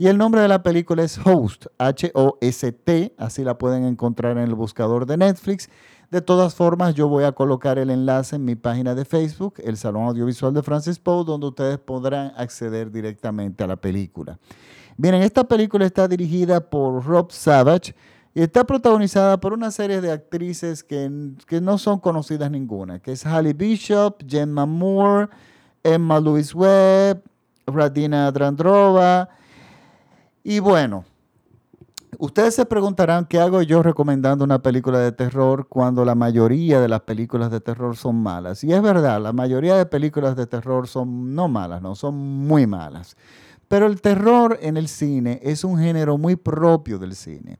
y 0.00 0.06
el 0.06 0.16
nombre 0.16 0.40
de 0.40 0.48
la 0.48 0.62
película 0.62 1.02
es 1.02 1.20
Host, 1.22 1.66
H-O-S-T, 1.76 3.14
así 3.18 3.44
la 3.44 3.58
pueden 3.58 3.84
encontrar 3.84 4.38
en 4.38 4.44
el 4.44 4.54
buscador 4.54 5.04
de 5.04 5.18
Netflix. 5.18 5.68
De 6.10 6.22
todas 6.22 6.54
formas, 6.54 6.94
yo 6.94 7.06
voy 7.06 7.24
a 7.24 7.32
colocar 7.32 7.78
el 7.78 7.90
enlace 7.90 8.36
en 8.36 8.46
mi 8.46 8.54
página 8.54 8.94
de 8.94 9.04
Facebook, 9.04 9.56
el 9.62 9.76
Salón 9.76 10.04
Audiovisual 10.04 10.54
de 10.54 10.62
Francis 10.62 10.98
Poe, 10.98 11.22
donde 11.26 11.48
ustedes 11.48 11.76
podrán 11.76 12.32
acceder 12.38 12.90
directamente 12.90 13.62
a 13.62 13.66
la 13.66 13.76
película. 13.76 14.38
Miren, 14.96 15.20
esta 15.20 15.44
película 15.44 15.84
está 15.84 16.08
dirigida 16.08 16.60
por 16.70 17.04
Rob 17.04 17.30
Savage 17.30 17.94
y 18.32 18.40
está 18.40 18.64
protagonizada 18.64 19.38
por 19.38 19.52
una 19.52 19.70
serie 19.70 20.00
de 20.00 20.12
actrices 20.12 20.82
que, 20.82 21.34
que 21.46 21.60
no 21.60 21.76
son 21.76 21.98
conocidas 22.00 22.50
ninguna, 22.50 23.00
que 23.00 23.12
es 23.12 23.26
Halle 23.26 23.52
Bishop, 23.52 24.22
Gemma 24.26 24.64
Moore, 24.64 25.28
Emma 25.84 26.18
Louise 26.20 26.56
Webb, 26.56 27.22
Radina 27.66 28.32
Drandrova, 28.32 29.28
y 30.42 30.58
bueno, 30.58 31.04
ustedes 32.18 32.54
se 32.54 32.66
preguntarán 32.66 33.26
qué 33.26 33.38
hago 33.38 33.62
yo 33.62 33.82
recomendando 33.82 34.44
una 34.44 34.60
película 34.60 34.98
de 34.98 35.12
terror 35.12 35.66
cuando 35.68 36.04
la 36.04 36.14
mayoría 36.14 36.80
de 36.80 36.88
las 36.88 37.00
películas 37.00 37.50
de 37.50 37.60
terror 37.60 37.96
son 37.96 38.22
malas. 38.22 38.64
Y 38.64 38.72
es 38.72 38.82
verdad, 38.82 39.20
la 39.20 39.32
mayoría 39.32 39.76
de 39.76 39.86
películas 39.86 40.36
de 40.36 40.46
terror 40.46 40.88
son 40.88 41.34
no 41.34 41.48
malas, 41.48 41.82
no, 41.82 41.94
son 41.94 42.14
muy 42.16 42.66
malas. 42.66 43.16
Pero 43.68 43.86
el 43.86 44.00
terror 44.00 44.58
en 44.62 44.76
el 44.76 44.88
cine 44.88 45.40
es 45.42 45.62
un 45.62 45.78
género 45.78 46.18
muy 46.18 46.36
propio 46.36 46.98
del 46.98 47.14
cine. 47.14 47.58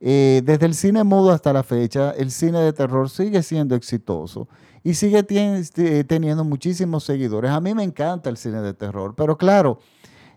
Eh, 0.00 0.42
desde 0.44 0.66
el 0.66 0.74
cine 0.74 1.02
mudo 1.02 1.32
hasta 1.32 1.52
la 1.52 1.64
fecha, 1.64 2.12
el 2.12 2.30
cine 2.30 2.60
de 2.60 2.72
terror 2.72 3.10
sigue 3.10 3.42
siendo 3.42 3.74
exitoso 3.74 4.46
y 4.84 4.94
sigue 4.94 5.26
eh, 5.28 6.04
teniendo 6.06 6.44
muchísimos 6.44 7.02
seguidores. 7.02 7.50
A 7.50 7.60
mí 7.60 7.74
me 7.74 7.82
encanta 7.82 8.30
el 8.30 8.36
cine 8.36 8.60
de 8.62 8.74
terror, 8.74 9.14
pero 9.16 9.36
claro, 9.36 9.80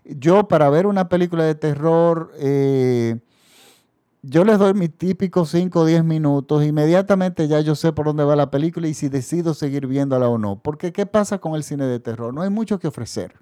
yo 0.04 0.48
para 0.48 0.68
ver 0.70 0.86
una 0.86 1.08
película 1.08 1.44
de 1.44 1.54
terror, 1.54 2.32
eh, 2.38 3.18
yo 4.22 4.44
les 4.44 4.58
doy 4.58 4.74
mis 4.74 4.96
típicos 4.96 5.50
5 5.50 5.80
o 5.80 5.84
10 5.84 6.04
minutos, 6.04 6.64
inmediatamente 6.64 7.48
ya 7.48 7.60
yo 7.60 7.74
sé 7.74 7.92
por 7.92 8.06
dónde 8.06 8.24
va 8.24 8.36
la 8.36 8.50
película 8.50 8.88
y 8.88 8.94
si 8.94 9.08
decido 9.08 9.54
seguir 9.54 9.86
viéndola 9.86 10.28
o 10.28 10.38
no. 10.38 10.60
Porque 10.62 10.92
¿qué 10.92 11.06
pasa 11.06 11.38
con 11.38 11.54
el 11.54 11.64
cine 11.64 11.86
de 11.86 12.00
terror? 12.00 12.32
No 12.32 12.42
hay 12.42 12.50
mucho 12.50 12.78
que 12.78 12.88
ofrecer. 12.88 13.34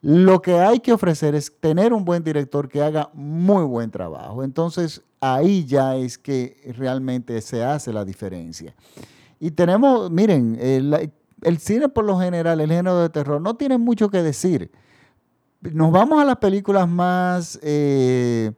Lo 0.00 0.42
que 0.42 0.58
hay 0.58 0.78
que 0.80 0.92
ofrecer 0.92 1.34
es 1.34 1.52
tener 1.60 1.92
un 1.92 2.04
buen 2.04 2.22
director 2.22 2.68
que 2.68 2.82
haga 2.82 3.10
muy 3.14 3.64
buen 3.64 3.90
trabajo. 3.90 4.44
Entonces 4.44 5.02
ahí 5.20 5.64
ya 5.64 5.96
es 5.96 6.18
que 6.18 6.72
realmente 6.76 7.40
se 7.40 7.64
hace 7.64 7.92
la 7.92 8.04
diferencia. 8.04 8.74
Y 9.40 9.52
tenemos, 9.52 10.10
miren, 10.10 10.56
el, 10.60 11.12
el 11.42 11.58
cine 11.58 11.88
por 11.88 12.04
lo 12.04 12.18
general, 12.18 12.60
el 12.60 12.70
género 12.70 13.00
de 13.00 13.08
terror, 13.08 13.40
no 13.40 13.56
tiene 13.56 13.78
mucho 13.78 14.08
que 14.10 14.22
decir 14.22 14.70
nos 15.60 15.92
vamos 15.92 16.20
a 16.20 16.24
las 16.24 16.36
películas 16.36 16.88
más 16.88 17.58
eh, 17.62 18.52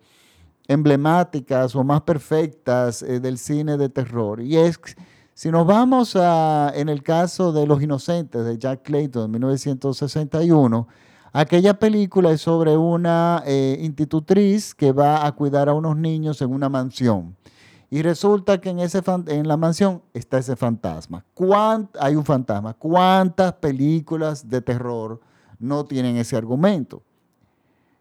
emblemáticas 0.69 1.75
o 1.75 1.83
más 1.83 2.03
perfectas 2.03 3.03
eh, 3.03 3.21
del 3.21 3.39
cine 3.39 3.77
de 3.77 3.89
terror. 3.89 4.41
Y 4.41 4.57
es, 4.57 4.79
si 5.35 5.51
nos 5.51 5.67
vamos 5.67 6.15
a, 6.17 6.73
en 6.75 6.89
el 6.89 7.03
caso 7.03 7.53
de 7.53 7.67
Los 7.67 7.83
Inocentes 7.83 8.45
de 8.45 8.59
Jack 8.59 8.83
Clayton 8.83 9.25
en 9.25 9.31
1961, 9.33 10.89
aquella 11.33 11.79
película 11.79 12.33
es 12.33 12.43
sobre 12.43 12.77
una 12.77 13.43
eh, 13.47 13.79
institutriz 13.81 14.75
que 14.75 14.93
va 14.93 15.27
a 15.27 15.33
cuidar 15.33 15.69
a 15.69 15.75
unos 15.75 15.97
niños 15.97 16.43
en 16.43 16.53
una 16.53 16.69
mansión. 16.69 17.37
Y 17.93 18.03
resulta 18.03 18.61
que 18.61 18.71
en, 18.71 18.79
ese, 18.79 19.03
en 19.27 19.49
la 19.49 19.57
mansión 19.57 20.03
está 20.15 20.39
ese 20.39 20.55
fantasma. 20.55 21.25
hay 21.99 22.15
un 22.15 22.25
fantasma. 22.25 22.75
¿Cuántas 22.75 23.55
películas 23.55 24.49
de 24.49 24.63
terror 24.63 25.21
no 25.61 25.85
tienen 25.85 26.17
ese 26.17 26.37
argumento. 26.37 27.03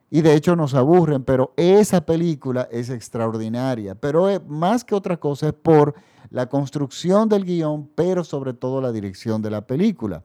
Y 0.09 0.22
de 0.22 0.34
hecho 0.34 0.56
nos 0.56 0.74
aburren, 0.74 1.24
pero 1.24 1.53
esa 1.56 2.03
película 2.03 2.68
es 2.72 2.90
extraordinaria. 2.90 3.94
Pero 3.94 4.28
más 4.47 4.84
que 4.84 4.96
otra 4.96 5.18
cosa 5.18 5.50
es 5.50 5.53
por 5.53 5.94
la 6.31 6.47
construcción 6.47 7.30
del 7.30 7.46
guion, 7.46 7.88
pero 7.94 8.24
sobre 8.24 8.53
todo 8.53 8.81
la 8.81 8.92
dirección 8.92 9.42
de 9.44 9.52
la 9.52 9.68
película. 9.68 10.24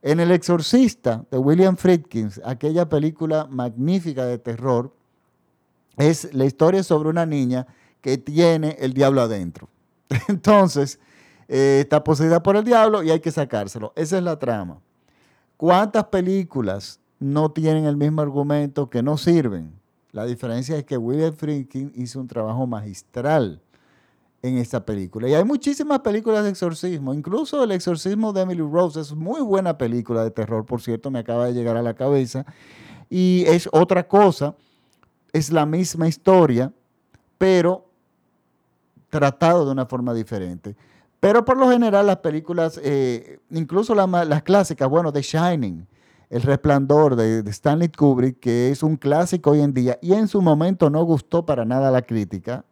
En 0.00 0.20
El 0.20 0.30
Exorcista 0.30 1.26
de 1.30 1.36
William 1.36 1.76
Friedkin, 1.76 2.30
aquella 2.44 2.88
película 2.88 3.46
magnífica 3.50 4.24
de 4.24 4.38
terror, 4.38 4.94
es 5.98 6.32
la 6.32 6.46
historia 6.46 6.82
sobre 6.82 7.10
una 7.10 7.26
niña 7.26 7.66
que 8.00 8.16
tiene 8.16 8.76
el 8.80 8.94
diablo 8.94 9.20
adentro. 9.20 9.68
Entonces, 10.28 10.98
eh, 11.48 11.80
está 11.82 12.02
poseída 12.02 12.42
por 12.42 12.56
el 12.56 12.64
diablo 12.64 13.02
y 13.02 13.10
hay 13.10 13.20
que 13.20 13.30
sacárselo. 13.30 13.92
Esa 13.96 14.16
es 14.16 14.24
la 14.24 14.38
trama. 14.38 14.80
¿Cuántas 15.60 16.06
películas 16.06 17.00
no 17.18 17.50
tienen 17.50 17.84
el 17.84 17.94
mismo 17.94 18.22
argumento 18.22 18.88
que 18.88 19.02
no 19.02 19.18
sirven? 19.18 19.78
La 20.10 20.24
diferencia 20.24 20.74
es 20.78 20.84
que 20.84 20.96
William 20.96 21.34
Friedkin 21.34 21.92
hizo 21.96 22.18
un 22.18 22.26
trabajo 22.26 22.66
magistral 22.66 23.60
en 24.40 24.56
esta 24.56 24.86
película. 24.86 25.28
Y 25.28 25.34
hay 25.34 25.44
muchísimas 25.44 25.98
películas 25.98 26.44
de 26.44 26.48
exorcismo, 26.48 27.12
incluso 27.12 27.62
El 27.62 27.72
exorcismo 27.72 28.32
de 28.32 28.40
Emily 28.40 28.62
Rose 28.62 29.02
es 29.02 29.12
muy 29.12 29.42
buena 29.42 29.76
película 29.76 30.24
de 30.24 30.30
terror, 30.30 30.64
por 30.64 30.80
cierto, 30.80 31.10
me 31.10 31.18
acaba 31.18 31.44
de 31.44 31.52
llegar 31.52 31.76
a 31.76 31.82
la 31.82 31.92
cabeza. 31.92 32.46
Y 33.10 33.44
es 33.46 33.68
otra 33.70 34.08
cosa, 34.08 34.54
es 35.30 35.52
la 35.52 35.66
misma 35.66 36.08
historia, 36.08 36.72
pero 37.36 37.84
tratado 39.10 39.66
de 39.66 39.72
una 39.72 39.84
forma 39.84 40.14
diferente. 40.14 40.74
Pero 41.20 41.44
por 41.44 41.58
lo 41.58 41.70
general 41.70 42.06
las 42.06 42.16
películas, 42.18 42.80
eh, 42.82 43.38
incluso 43.50 43.94
las 43.94 44.42
clásicas, 44.42 44.88
bueno, 44.88 45.12
The 45.12 45.20
Shining, 45.20 45.86
El 46.30 46.42
Resplandor 46.42 47.14
de, 47.14 47.48
Stanley 47.50 47.90
Kubrick, 47.90 48.40
que 48.40 48.70
es 48.70 48.82
un 48.82 48.96
clásico 48.96 49.50
hoy 49.50 49.60
en 49.60 49.74
día 49.74 49.98
y 50.00 50.14
en 50.14 50.28
su 50.28 50.40
momento 50.40 50.88
no 50.88 51.02
gustó 51.04 51.44
para 51.44 51.66
nada 51.66 51.90
la 51.90 52.02
crítica, 52.02 52.64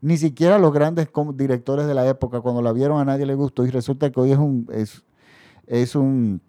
ni 0.00 0.16
siquiera 0.16 0.60
los 0.60 0.72
grandes 0.72 1.08
directores 1.34 1.88
de 1.88 1.94
la 1.94 2.06
época, 2.06 2.40
cuando 2.40 2.62
la 2.62 2.72
vieron 2.72 3.00
a 3.00 3.04
nadie 3.04 3.26
le 3.26 3.34
gustó 3.34 3.66
y 3.66 3.70
resulta 3.70 4.10
que 4.10 4.20
hoy 4.20 4.32
es 4.32 4.38
un... 4.38 4.68
Es, 4.72 5.02
es 5.66 5.96
un 5.96 6.40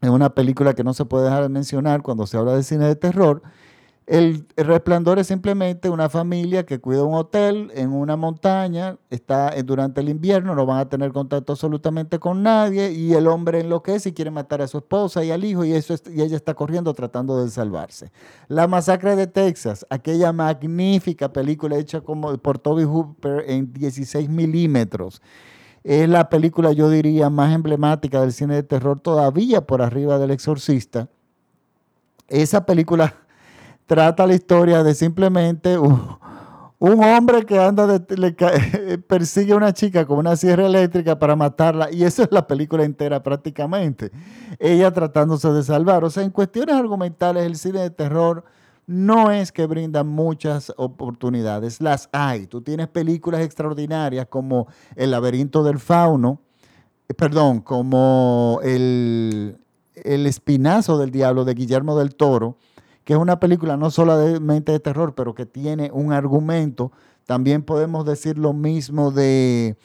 es 0.00 0.10
una 0.10 0.30
película 0.30 0.74
que 0.74 0.84
no 0.84 0.94
se 0.94 1.04
puede 1.04 1.24
dejar 1.24 1.42
de 1.42 1.48
mencionar 1.48 2.02
cuando 2.02 2.26
se 2.26 2.36
habla 2.36 2.54
de 2.54 2.62
cine 2.62 2.86
de 2.86 2.94
terror, 2.94 3.42
el, 4.08 4.46
resplandor 4.56 5.18
es 5.18 5.26
simplemente 5.26 5.90
una 5.90 6.08
familia 6.08 6.64
que 6.64 6.78
cuida 6.80 7.04
un 7.04 7.14
hotel 7.14 7.70
en 7.74 7.92
una 7.92 8.16
montaña, 8.16 8.96
está 9.10 9.50
durante 9.62 10.00
el 10.00 10.08
invierno, 10.08 10.54
no 10.54 10.64
van 10.64 10.78
a 10.78 10.88
tener 10.88 11.12
contacto 11.12 11.52
absolutamente 11.52 12.18
con 12.18 12.42
nadie 12.42 12.90
y 12.90 13.12
el 13.12 13.26
hombre 13.26 13.60
enloquece 13.60 14.08
y 14.08 14.12
quiere 14.14 14.30
matar 14.30 14.62
a 14.62 14.66
su 14.66 14.78
esposa 14.78 15.22
y 15.24 15.30
al 15.30 15.44
hijo 15.44 15.62
y, 15.62 15.74
eso 15.74 15.94
y 16.10 16.22
ella 16.22 16.36
está 16.36 16.54
corriendo 16.54 16.94
tratando 16.94 17.44
de 17.44 17.50
salvarse. 17.50 18.10
La 18.48 18.66
masacre 18.66 19.14
de 19.14 19.26
Texas, 19.26 19.84
aquella 19.90 20.32
magnífica 20.32 21.30
película 21.30 21.76
hecha 21.76 22.00
como 22.00 22.34
por 22.38 22.58
Toby 22.58 22.84
Hooper 22.84 23.44
en 23.46 23.74
16 23.74 24.26
milímetros. 24.30 25.20
Es 25.84 26.08
la 26.08 26.30
película, 26.30 26.72
yo 26.72 26.88
diría, 26.88 27.28
más 27.28 27.54
emblemática 27.54 28.22
del 28.22 28.32
cine 28.32 28.54
de 28.54 28.62
terror 28.62 29.00
todavía 29.00 29.66
por 29.66 29.82
arriba 29.82 30.18
del 30.18 30.30
exorcista. 30.30 31.08
Esa 32.26 32.64
película 32.64 33.14
trata 33.88 34.26
la 34.26 34.34
historia 34.34 34.84
de 34.84 34.94
simplemente 34.94 35.78
un, 35.78 36.18
hombre 36.78 37.46
que 37.46 37.58
anda 37.58 37.86
de, 37.86 38.98
persigue 39.08 39.54
a 39.54 39.56
una 39.56 39.72
chica 39.72 40.04
con 40.06 40.18
una 40.18 40.36
sierra 40.36 40.66
eléctrica 40.66 41.18
para 41.18 41.34
matarla 41.34 41.90
y 41.90 42.04
esa 42.04 42.24
es 42.24 42.28
la 42.30 42.46
película 42.46 42.84
entera 42.84 43.22
prácticamente. 43.22 44.12
Ella 44.58 44.92
tratándose 44.92 45.50
de 45.50 45.62
salvar. 45.62 46.04
O 46.04 46.10
sea, 46.10 46.22
en 46.22 46.30
cuestiones 46.30 46.76
argumentales 46.76 47.46
el 47.46 47.56
cine 47.56 47.80
de 47.80 47.90
terror 47.90 48.44
no 48.86 49.30
es 49.30 49.52
que 49.52 49.66
brinda 49.66 50.04
muchas 50.04 50.70
oportunidades, 50.76 51.80
las 51.80 52.10
hay. 52.12 52.46
Tú 52.46 52.60
tienes 52.60 52.88
películas 52.88 53.40
extraordinarias 53.40 54.26
como 54.28 54.68
El 54.96 55.12
laberinto 55.12 55.64
del 55.64 55.78
fauno, 55.78 56.42
eh, 57.08 57.14
perdón, 57.14 57.62
como 57.62 58.60
el, 58.62 59.56
el 59.94 60.26
espinazo 60.26 60.98
del 60.98 61.10
diablo 61.10 61.46
de 61.46 61.54
Guillermo 61.54 61.98
del 61.98 62.14
Toro, 62.14 62.58
que 63.08 63.14
es 63.14 63.18
una 63.18 63.40
película 63.40 63.78
no 63.78 63.90
solamente 63.90 64.70
de 64.70 64.80
terror, 64.80 65.14
pero 65.14 65.34
que 65.34 65.46
tiene 65.46 65.90
un 65.94 66.12
argumento. 66.12 66.92
También 67.24 67.62
podemos 67.62 68.04
decir 68.04 68.36
lo 68.36 68.52
mismo 68.52 69.10
de 69.12 69.78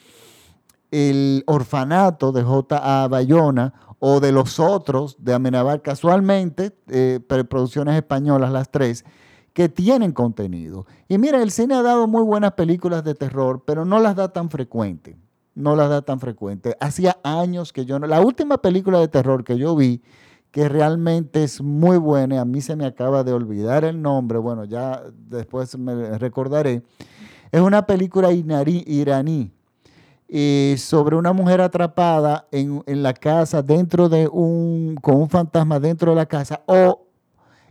El 0.92 1.46
orfanato 1.48 2.34
de 2.34 2.44
J.A. 2.44 3.08
Bayona 3.08 3.76
o 4.00 4.20
de 4.20 4.34
Los 4.34 4.60
Otros 4.60 5.16
de 5.20 5.34
Amenabar, 5.34 5.82
casualmente, 5.82 6.78
eh, 6.90 7.22
producciones 7.50 7.96
españolas 7.96 8.52
las 8.52 8.70
tres, 8.70 9.06
que 9.54 9.70
tienen 9.70 10.12
contenido. 10.12 10.86
Y 11.08 11.18
mira, 11.18 11.42
el 11.42 11.52
cine 11.52 11.76
ha 11.76 11.82
dado 11.82 12.10
muy 12.10 12.24
buenas 12.24 12.52
películas 12.52 13.06
de 13.06 13.16
terror, 13.16 13.64
pero 13.66 13.86
no 13.86 14.02
las 14.02 14.18
da 14.18 14.34
tan 14.34 14.50
frecuente. 14.50 15.16
No 15.56 15.78
las 15.78 15.90
da 15.90 16.02
tan 16.02 16.20
frecuente. 16.20 16.76
Hacía 16.82 17.16
años 17.24 17.72
que 17.72 17.86
yo 17.86 18.00
no... 18.00 18.08
La 18.08 18.20
última 18.20 18.58
película 18.58 19.00
de 19.00 19.08
terror 19.08 19.46
que 19.46 19.58
yo 19.58 19.78
vi, 19.78 20.02
que 20.54 20.70
realmente 20.70 21.44
es 21.44 21.62
muy 21.62 21.98
buena, 21.98 22.40
a 22.40 22.46
mí 22.46 22.62
se 22.62 22.76
me 22.76 22.86
acaba 22.86 23.24
de 23.24 23.34
olvidar 23.34 23.84
el 23.84 24.00
nombre, 24.00 24.38
bueno, 24.38 24.66
ya 24.66 25.02
después 25.28 25.76
me 25.80 26.20
recordaré, 26.20 26.84
es 27.52 27.60
una 27.60 27.88
película 27.88 28.32
iraní 28.32 29.52
eh, 30.30 30.76
sobre 30.78 31.16
una 31.16 31.34
mujer 31.34 31.60
atrapada 31.60 32.48
en, 32.52 32.84
la 32.86 33.16
casa, 33.16 33.64
dentro 33.64 34.10
de 34.10 34.28
un, 34.28 34.96
con 35.02 35.16
un 35.16 35.28
fantasma 35.28 35.80
dentro 35.80 36.12
de 36.12 36.18
la 36.18 36.28
casa, 36.28 36.62
o 36.68 37.03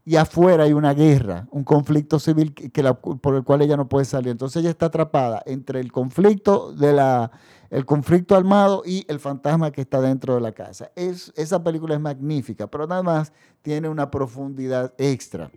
y 0.04 0.16
afuera 0.16 0.64
hay 0.64 0.72
una 0.72 0.94
guerra, 0.94 1.46
un 1.50 1.62
conflicto 1.62 2.18
civil 2.18 2.54
que, 2.54 2.70
por 2.92 3.36
el 3.36 3.44
cual 3.44 3.62
ella 3.62 3.76
no 3.76 3.88
puede 3.88 4.04
salir. 4.04 4.30
Entonces 4.30 4.60
ella 4.60 4.70
está 4.70 4.86
atrapada 4.86 5.42
entre 5.46 5.78
el 5.80 5.92
conflicto 5.92 6.72
de 6.72 6.92
la, 6.92 7.30
el 7.70 7.86
conflicto 7.86 8.34
armado 8.34 8.82
y 8.84 9.04
el 9.08 9.20
fantasma 9.20 9.70
que 9.70 9.82
está 9.82 10.00
dentro 10.00 10.34
de 10.34 10.40
la 10.40 10.52
casa. 10.52 10.90
Es, 10.96 11.32
esa 11.36 11.62
película 11.62 11.94
es 11.94 12.00
magnífica, 12.00 12.66
pero 12.66 12.86
nada 12.86 13.02
más 13.02 13.32
tiene 13.62 13.88
una 13.88 14.10
profundidad 14.10 14.92
extra. 14.98 15.52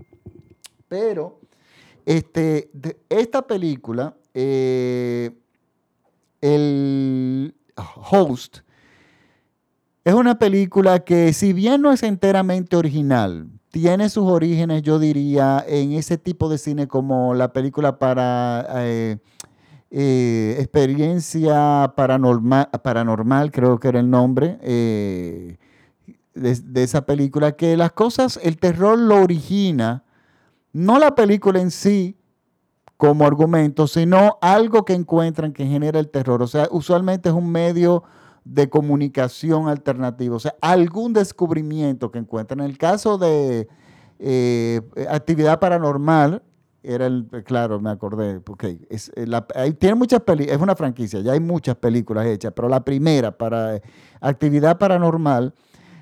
Pero 0.88 1.40
este, 2.06 2.70
esta 3.10 3.42
película, 3.48 4.16
eh, 4.36 5.32
el 6.40 7.56
host, 8.12 8.60
es 10.04 10.14
una 10.14 10.38
película 10.38 11.00
que 11.00 11.34
si 11.34 11.52
bien 11.52 11.82
no 11.82 11.92
es 11.92 12.04
enteramente 12.04 12.76
original, 12.76 13.50
tiene 13.76 14.08
sus 14.08 14.24
orígenes, 14.24 14.84
yo 14.84 15.00
diría, 15.00 15.62
en 15.68 15.92
ese 15.92 16.18
tipo 16.18 16.48
de 16.48 16.58
cine 16.58 16.88
como 16.88 17.34
la 17.34 17.52
película 17.52 18.00
para 18.00 18.66
eh, 18.76 19.18
eh, 19.92 20.56
experiencia 20.60 21.92
paranormal, 21.94 22.70
paranormal, 22.82 23.52
creo 23.52 23.78
que 23.78 23.90
era 23.90 24.00
el 24.00 24.10
nombre 24.10 24.56
de, 24.62 25.58
de, 26.34 26.84
esa 26.84 27.06
película, 27.06 27.58
que 27.58 27.76
las 27.76 27.92
cosas, 27.92 28.40
el 28.44 28.60
terror 28.60 28.98
lo 28.98 29.18
origina, 29.22 30.06
no 30.72 30.98
la 30.98 31.14
película 31.14 31.60
en 31.60 31.70
sí, 31.70 32.16
como 32.96 33.26
argumento, 33.28 33.88
sino 33.88 34.38
algo 34.40 34.86
que 34.86 34.94
encuentran 34.94 35.52
que 35.52 35.68
genera 35.68 36.00
el 36.00 36.08
terror. 36.08 36.42
O 36.42 36.48
sea, 36.48 36.70
usualmente 36.72 37.28
es 37.28 37.36
un 37.36 37.52
medio 37.52 38.04
de 38.46 38.70
comunicación 38.70 39.68
alternativo, 39.68 40.36
o 40.36 40.40
sea, 40.40 40.56
algún 40.62 41.14
descubrimiento 41.14 42.12
que 42.12 42.20
encuentran. 42.20 42.60
En 42.60 42.68
el 42.68 42.78
caso 42.78 43.18
de 43.18 43.68
eh, 44.20 44.82
actividad 45.10 45.60
paranormal, 45.60 46.44
era 46.84 47.08
el, 47.08 47.26
claro, 47.44 47.80
me 47.82 47.90
acordé, 47.90 48.40
porque 48.40 48.78
es, 48.90 49.12
eh, 49.16 49.26
tiene 49.80 49.96
muchas 49.96 50.22
películas, 50.22 50.56
es 50.56 50.62
una 50.62 50.76
franquicia, 50.76 51.20
ya 51.22 51.32
hay 51.32 51.40
muchas 51.40 51.76
películas 51.78 52.28
hechas, 52.28 52.54
pero 52.56 52.70
la 52.70 52.86
primera 52.86 53.36
para 53.36 53.82
actividad 54.22 54.78
paranormal, 54.78 55.56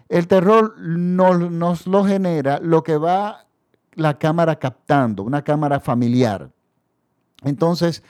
el 0.10 0.28
terror 0.28 0.78
nos 0.78 1.88
lo 1.88 2.04
genera 2.04 2.60
lo 2.60 2.84
que 2.84 2.98
va 2.98 3.48
la 3.94 4.20
cámara 4.20 4.58
captando, 4.58 5.24
una 5.24 5.44
cámara 5.44 5.80
familiar. 5.80 6.52
Entonces, 7.44 8.04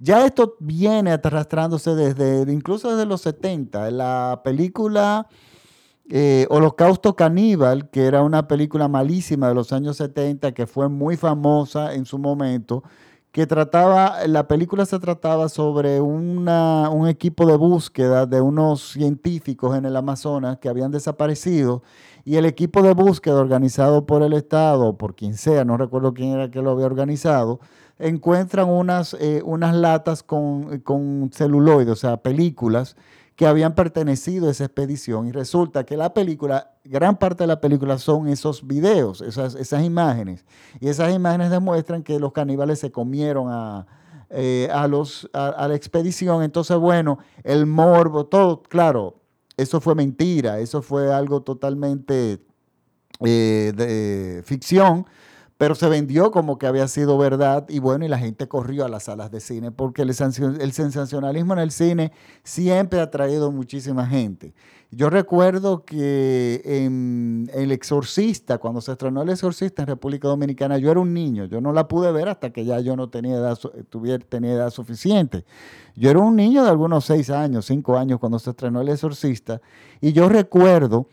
ya 0.00 0.24
esto 0.24 0.56
viene 0.60 1.12
arrastrándose 1.12 1.94
desde, 1.94 2.50
incluso 2.50 2.90
desde 2.90 3.06
los 3.06 3.20
70. 3.20 3.90
La 3.90 4.40
película 4.42 5.28
eh, 6.08 6.46
Holocausto 6.48 7.14
Caníbal, 7.14 7.90
que 7.90 8.06
era 8.06 8.22
una 8.22 8.48
película 8.48 8.88
malísima 8.88 9.48
de 9.48 9.54
los 9.54 9.72
años 9.72 9.98
70, 9.98 10.52
que 10.52 10.66
fue 10.66 10.88
muy 10.88 11.16
famosa 11.18 11.94
en 11.94 12.06
su 12.06 12.18
momento, 12.18 12.82
que 13.30 13.46
trataba, 13.46 14.26
la 14.26 14.48
película 14.48 14.86
se 14.86 14.98
trataba 14.98 15.48
sobre 15.48 16.00
un 16.00 17.06
equipo 17.08 17.46
de 17.46 17.56
búsqueda 17.56 18.26
de 18.26 18.40
unos 18.40 18.80
científicos 18.92 19.76
en 19.76 19.84
el 19.84 19.96
Amazonas 19.96 20.58
que 20.58 20.68
habían 20.68 20.90
desaparecido 20.90 21.82
y 22.24 22.36
el 22.36 22.44
equipo 22.44 22.82
de 22.82 22.92
búsqueda 22.92 23.36
organizado 23.36 24.06
por 24.06 24.22
el 24.22 24.32
Estado, 24.32 24.96
por 24.96 25.14
quien 25.14 25.34
sea, 25.34 25.64
no 25.64 25.76
recuerdo 25.76 26.12
quién 26.14 26.30
era 26.30 26.50
que 26.50 26.62
lo 26.62 26.70
había 26.70 26.86
organizado, 26.86 27.60
encuentran 28.00 28.68
unas, 28.68 29.14
eh, 29.14 29.42
unas 29.44 29.74
latas 29.74 30.22
con, 30.22 30.80
con 30.80 31.30
celuloide, 31.32 31.90
o 31.90 31.96
sea, 31.96 32.16
películas 32.16 32.96
que 33.40 33.46
habían 33.46 33.74
pertenecido 33.74 34.48
a 34.48 34.50
esa 34.50 34.64
expedición 34.64 35.26
y 35.26 35.32
resulta 35.32 35.84
que 35.86 35.96
la 35.96 36.12
película, 36.12 36.74
gran 36.84 37.18
parte 37.18 37.44
de 37.44 37.46
la 37.46 37.58
película 37.58 37.96
son 37.96 38.28
esos 38.28 38.66
videos, 38.66 39.22
esas, 39.22 39.54
esas 39.54 39.82
imágenes. 39.82 40.44
Y 40.78 40.88
esas 40.88 41.14
imágenes 41.14 41.50
demuestran 41.50 42.02
que 42.02 42.20
los 42.20 42.32
caníbales 42.32 42.80
se 42.80 42.92
comieron 42.92 43.46
a, 43.48 43.86
eh, 44.28 44.68
a, 44.70 44.86
los, 44.86 45.30
a, 45.32 45.66
la 45.68 45.74
expedición. 45.74 46.42
Entonces, 46.42 46.76
bueno, 46.76 47.18
el 47.42 47.64
morbo, 47.64 48.26
todo, 48.26 48.62
claro, 48.62 49.22
eso 49.56 49.80
fue 49.80 49.94
mentira, 49.94 50.58
eso 50.58 50.82
fue 50.82 51.10
algo 51.10 51.42
totalmente 51.42 52.44
eh, 53.24 53.72
de 53.74 54.42
ficción, 54.44 55.06
pero 55.60 55.74
se 55.74 55.90
vendió 55.90 56.30
como 56.30 56.56
que 56.56 56.66
había 56.66 56.88
sido 56.88 57.18
verdad 57.18 57.66
y 57.68 57.80
bueno, 57.80 58.06
y 58.06 58.08
la 58.08 58.18
gente 58.18 58.48
corrió 58.48 58.86
a 58.86 58.88
las 58.88 59.02
salas 59.02 59.30
de 59.30 59.40
cine 59.40 59.70
porque 59.70 60.00
el, 60.00 60.14
sensacionalismo 60.14 61.52
en 61.52 61.58
el 61.58 61.70
cine 61.70 62.12
siempre 62.42 62.98
ha 62.98 63.10
traído 63.10 63.52
muchísima 63.52 64.06
gente. 64.06 64.54
Yo 64.90 65.10
recuerdo 65.10 65.84
que 65.84 66.62
en 66.64 67.50
El 67.52 67.72
Exorcista, 67.72 68.56
cuando 68.56 68.80
se 68.80 68.92
estrenó 68.92 69.20
El 69.20 69.28
Exorcista 69.28 69.82
en 69.82 69.88
República 69.88 70.28
Dominicana, 70.28 70.78
yo 70.78 70.90
era 70.90 71.00
un 71.00 71.12
niño, 71.12 71.44
yo 71.44 71.60
no 71.60 71.74
la 71.74 71.86
pude 71.88 72.10
ver 72.10 72.30
hasta 72.30 72.54
que 72.54 72.64
ya 72.64 72.80
yo 72.80 72.96
no 72.96 73.10
tenía 73.10 73.36
edad, 73.36 73.58
tuviera, 73.90 74.24
tenía 74.26 74.54
edad 74.54 74.70
suficiente. 74.70 75.44
Yo 75.94 76.08
era 76.08 76.20
un 76.20 76.36
niño 76.36 76.64
de 76.64 76.70
algunos 76.70 77.04
seis 77.04 77.28
años, 77.28 77.66
cinco 77.66 77.98
años 77.98 78.18
cuando 78.18 78.38
se 78.38 78.48
estrenó 78.48 78.80
El 78.80 78.88
Exorcista, 78.88 79.60
y 80.00 80.14
yo 80.14 80.30
recuerdo 80.30 81.06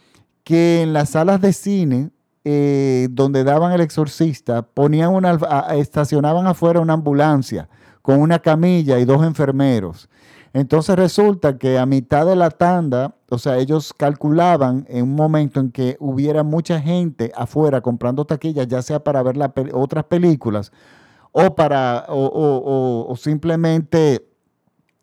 que 0.45 0.83
en 0.83 0.93
las 0.93 1.09
salas 1.09 1.41
de 1.41 1.51
cine 1.51 2.11
eh, 2.49 3.09
donde 3.11 3.43
daban 3.43 3.73
el 3.73 3.81
exorcista, 3.81 4.61
ponían 4.61 5.13
una, 5.13 5.37
estacionaban 5.75 6.47
afuera 6.47 6.79
una 6.79 6.93
ambulancia 6.93 7.67
con 8.01 8.21
una 8.21 8.39
camilla 8.39 8.99
y 8.99 9.03
dos 9.03 9.21
enfermeros. 9.25 10.07
Entonces 10.53 10.95
resulta 10.95 11.57
que 11.57 11.77
a 11.77 11.85
mitad 11.85 12.25
de 12.25 12.37
la 12.37 12.49
tanda, 12.49 13.15
o 13.29 13.37
sea, 13.37 13.57
ellos 13.57 13.93
calculaban 13.93 14.85
en 14.87 15.03
un 15.03 15.15
momento 15.15 15.59
en 15.59 15.71
que 15.71 15.97
hubiera 15.99 16.43
mucha 16.43 16.79
gente 16.79 17.33
afuera 17.35 17.81
comprando 17.81 18.23
taquillas, 18.23 18.65
ya 18.69 18.81
sea 18.81 19.03
para 19.03 19.21
ver 19.23 19.35
otras 19.73 20.05
películas 20.05 20.71
o 21.33 21.53
para 21.53 22.05
o 22.07 23.13
simplemente 23.17 24.26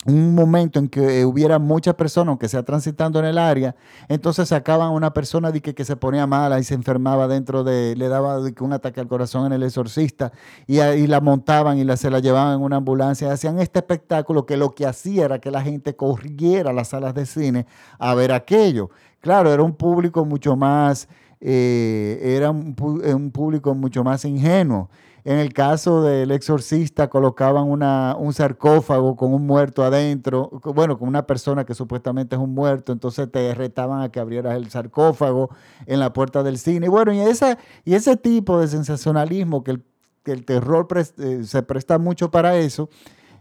un 0.07 0.35
momento 0.35 0.79
en 0.79 0.89
que 0.89 1.25
hubiera 1.25 1.59
muchas 1.59 1.95
personas, 1.95 2.29
aunque 2.29 2.49
sea 2.49 2.63
transitando 2.63 3.19
en 3.19 3.25
el 3.25 3.39
área, 3.39 3.75
entonces 4.09 4.49
sacaban 4.49 4.89
a 4.89 4.91
una 4.91 5.13
persona 5.13 5.51
de 5.51 5.61
que, 5.61 5.85
se 5.85 5.97
ponía 5.97 6.27
mala 6.27 6.59
y 6.59 6.65
se 6.65 6.75
enfermaba 6.75 7.29
dentro 7.29 7.65
de, 7.65 7.95
le 7.97 8.09
daba 8.09 8.39
un 8.39 8.73
ataque 8.73 9.01
al 9.01 9.09
corazón 9.09 9.47
en 9.47 9.53
el 9.53 9.63
exorcista, 9.63 10.33
y, 10.67 10.81
ahí 10.81 11.07
la 11.07 11.21
montaban 11.21 11.79
y 11.79 11.85
la, 11.85 11.97
se 11.97 12.11
la 12.11 12.21
llevaban 12.21 12.57
en 12.57 12.63
una 12.63 12.77
ambulancia, 12.77 13.33
hacían 13.33 13.59
este 13.59 13.81
espectáculo 13.81 14.47
que 14.47 14.57
lo 14.57 14.75
que 14.75 14.87
hacía 14.87 15.25
era 15.25 15.39
que 15.39 15.51
la 15.51 15.63
gente 15.63 15.97
corriera 15.97 16.71
a 16.71 16.73
las 16.73 16.89
salas 16.89 17.15
de 17.15 17.27
cine 17.27 17.67
a 17.99 18.15
ver 18.15 18.33
aquello. 18.33 18.91
Claro, 19.21 19.53
era 19.53 19.63
un 19.63 19.75
público 19.75 20.25
mucho 20.27 20.55
más, 20.55 21.09
eh, 21.47 22.19
era 22.37 22.51
un 22.51 23.31
público 23.31 23.75
mucho 23.75 24.03
más 24.03 24.25
ingenuo. 24.25 24.89
En 25.25 25.39
el 25.39 25.53
caso 25.55 26.03
del 26.03 26.31
exorcista 26.33 27.09
colocaban 27.09 27.65
un 27.65 28.33
sarcófago 28.35 29.17
con 29.17 29.33
un 29.33 29.47
muerto 29.47 29.83
adentro, 29.83 30.51
bueno, 30.75 30.99
con 30.99 31.09
una 31.09 31.27
persona 31.27 31.65
que 31.65 31.75
supuestamente 31.75 32.37
es 32.37 32.43
un 32.43 32.53
muerto, 32.53 32.93
entonces 32.93 33.31
te 33.31 33.55
retaban 33.55 34.03
a 34.03 34.11
que 34.11 34.21
abrieras 34.21 34.57
el 34.57 34.71
sarcófago 34.71 35.49
en 35.87 36.01
la 36.01 36.13
puerta 36.13 36.43
del 36.43 36.59
cine. 36.59 36.87
Y 36.87 36.89
bueno, 36.91 37.13
y, 37.15 37.21
esa, 37.21 37.59
y 37.87 37.95
ese 37.95 38.19
tipo 38.19 38.61
de 38.61 38.69
sensacionalismo 38.69 39.65
que 39.65 39.73
el, 39.73 39.85
el 40.27 40.45
terror 40.45 40.87
eh, 40.95 41.43
se 41.45 41.63
presta 41.63 41.99
mucho 41.99 42.31
para 42.31 42.57
eso, 42.57 42.91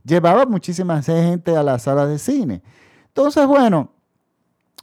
llevaba 0.05 0.45
muchísima 0.45 1.01
gente 1.01 1.55
a 1.55 1.63
las 1.63 1.83
salas 1.83 2.07
de 2.07 2.17
cine. 2.17 2.62
Entonces, 3.07 3.45
bueno, 3.45 3.91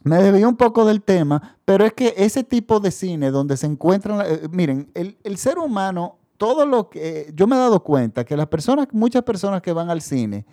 me 0.02 0.22
debí 0.22 0.44
un 0.44 0.56
poco 0.56 0.84
del 0.84 1.02
tema, 1.02 1.56
pero 1.64 1.84
es 1.84 1.92
que 1.92 2.14
ese 2.16 2.44
tipo 2.44 2.80
de 2.80 2.90
cine 2.90 3.30
donde 3.30 3.56
se 3.56 3.66
encuentran, 3.66 4.22
eh, 4.26 4.48
miren, 4.50 4.90
el, 4.94 5.18
el 5.24 5.36
ser 5.36 5.58
humano 5.58 6.20
todo 6.40 6.64
lo 6.64 6.88
que 6.88 7.30
yo 7.34 7.46
me 7.46 7.54
he 7.54 7.58
dado 7.58 7.82
cuenta 7.82 8.24
que 8.24 8.34
las 8.34 8.46
personas, 8.46 8.88
muchas 8.92 9.22
personas 9.24 9.60
que 9.60 9.74
van 9.74 9.90
al 9.90 10.00
cine, 10.00 10.46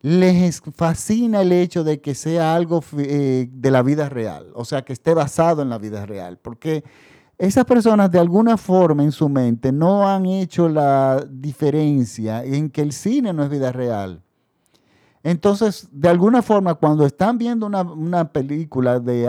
les 0.00 0.60
fascina 0.74 1.42
el 1.42 1.52
hecho 1.52 1.84
de 1.84 2.00
que 2.00 2.16
sea 2.16 2.56
algo 2.56 2.82
eh, 2.98 3.48
de 3.50 3.70
la 3.70 3.82
vida 3.82 4.08
real, 4.08 4.50
o 4.54 4.64
sea, 4.64 4.82
que 4.82 4.92
esté 4.92 5.14
basado 5.14 5.62
en 5.62 5.68
la 5.68 5.78
vida 5.78 6.06
real, 6.06 6.38
porque 6.38 6.82
esas 7.38 7.64
personas 7.66 8.10
de 8.10 8.18
alguna 8.18 8.56
forma 8.56 9.04
en 9.04 9.12
su 9.12 9.28
mente 9.28 9.70
no 9.70 10.08
han 10.08 10.26
hecho 10.26 10.68
la 10.68 11.24
diferencia 11.30 12.44
en 12.44 12.68
que 12.68 12.82
el 12.82 12.92
cine 12.92 13.32
no 13.32 13.44
es 13.44 13.50
vida 13.50 13.70
real. 13.70 14.22
Entonces, 15.26 15.88
de 15.90 16.08
alguna 16.08 16.40
forma, 16.40 16.76
cuando 16.76 17.04
están 17.04 17.36
viendo 17.36 17.66
una, 17.66 17.82
una 17.82 18.30
película 18.30 19.00
de, 19.00 19.26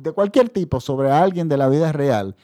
de 0.00 0.10
cualquier 0.10 0.48
tipo 0.48 0.80
sobre 0.80 1.08
alguien 1.12 1.48
de 1.48 1.56
la 1.56 1.68
vida 1.68 1.92
real, 1.92 2.34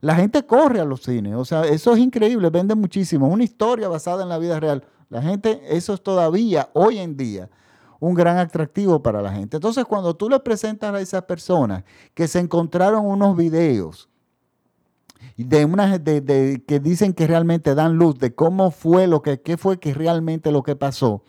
la 0.00 0.14
gente 0.14 0.46
corre 0.46 0.78
a 0.78 0.84
los 0.84 1.02
cines. 1.02 1.34
O 1.34 1.44
sea, 1.44 1.64
eso 1.64 1.92
es 1.94 1.98
increíble, 1.98 2.48
vende 2.50 2.76
muchísimo. 2.76 3.26
Una 3.26 3.42
historia 3.42 3.88
basada 3.88 4.22
en 4.22 4.28
la 4.28 4.38
vida 4.38 4.60
real. 4.60 4.84
La 5.08 5.20
gente, 5.22 5.60
eso 5.70 5.92
es 5.92 6.00
todavía, 6.04 6.70
hoy 6.72 6.98
en 6.98 7.16
día, 7.16 7.50
un 7.98 8.14
gran 8.14 8.38
atractivo 8.38 9.02
para 9.02 9.20
la 9.22 9.32
gente. 9.32 9.56
Entonces, 9.56 9.84
cuando 9.84 10.14
tú 10.14 10.30
le 10.30 10.38
presentas 10.38 10.94
a 10.94 11.00
esas 11.00 11.22
personas 11.22 11.82
que 12.14 12.28
se 12.28 12.38
encontraron 12.38 13.06
unos 13.06 13.36
videos 13.36 14.08
de 15.36 15.64
una, 15.64 15.98
de, 15.98 16.62
que 16.64 16.78
dicen 16.78 17.12
que 17.12 17.26
realmente 17.26 17.74
dan 17.74 17.96
luz 17.96 18.20
de 18.20 18.36
cómo 18.36 18.70
fue 18.70 19.08
lo 19.08 19.20
que, 19.20 19.40
qué 19.40 19.56
fue 19.56 19.80
que 19.80 19.92
realmente 19.94 20.52
lo 20.52 20.62
que 20.62 20.76
pasó, 20.76 21.24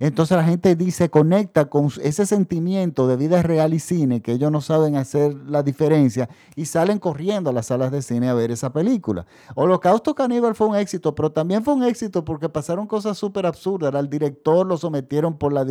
entonces 0.00 0.36
la 0.36 0.44
gente 0.44 0.76
dice, 0.76 1.10
conecta 1.10 1.66
con 1.66 1.90
ese 2.02 2.26
sentimiento 2.26 3.06
de 3.06 3.16
vida 3.16 3.42
real 3.42 3.74
y 3.74 3.78
cine, 3.78 4.22
que 4.22 4.32
ellos 4.32 4.50
no 4.50 4.60
saben 4.60 4.96
hacer 4.96 5.34
la 5.34 5.62
diferencia, 5.62 6.28
y 6.54 6.66
salen 6.66 6.98
corriendo 6.98 7.50
a 7.50 7.52
las 7.52 7.66
salas 7.66 7.90
de 7.92 8.02
cine 8.02 8.28
a 8.28 8.34
ver 8.34 8.50
esa 8.50 8.72
película. 8.72 9.26
Holocausto 9.54 10.14
Caníbal 10.14 10.54
fue 10.54 10.68
un 10.68 10.76
éxito, 10.76 11.14
pero 11.14 11.32
también 11.32 11.64
fue 11.64 11.74
un 11.74 11.84
éxito 11.84 12.24
porque 12.24 12.48
pasaron 12.48 12.86
cosas 12.86 13.18
súper 13.18 13.46
absurdas. 13.46 13.94
Al 13.94 14.08
director 14.08 14.66
lo 14.66 14.76
sometieron 14.76 15.36
por 15.36 15.52
la 15.52 15.66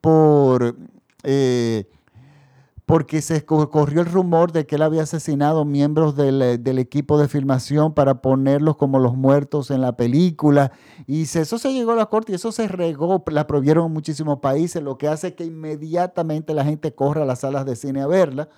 por 0.00 0.76
eh, 1.24 1.88
porque 2.86 3.20
se 3.20 3.44
corrió 3.44 4.00
el 4.00 4.06
rumor 4.06 4.52
de 4.52 4.64
que 4.64 4.76
él 4.76 4.82
había 4.82 5.02
asesinado 5.02 5.64
miembros 5.64 6.14
eh, 6.18 6.56
del, 6.56 6.78
equipo 6.78 7.18
de 7.18 7.26
filmación 7.26 7.92
para 7.94 8.22
ponerlos 8.22 8.76
como 8.76 9.00
los 9.00 9.16
muertos 9.16 9.72
en 9.72 9.80
la 9.80 9.96
película. 9.96 10.70
Y 11.04 11.22
eso 11.22 11.58
se 11.58 11.72
llegó 11.72 11.92
a 11.92 11.96
la 11.96 12.06
corte 12.06 12.30
y 12.30 12.36
eso 12.36 12.52
se 12.52 12.68
regó, 12.68 13.24
la 13.26 13.48
prohibieron 13.48 13.86
en 13.86 13.92
muchísimos 13.92 14.38
países, 14.38 14.84
lo 14.84 14.98
que 14.98 15.08
hace 15.08 15.34
que 15.34 15.44
inmediatamente 15.44 16.54
la 16.54 16.64
gente 16.64 16.94
corra 16.94 17.22
a 17.22 17.26
las 17.26 17.40
salas 17.40 17.66
de 17.66 17.74
cine 17.74 18.02
a 18.02 18.06
verla. 18.06 18.48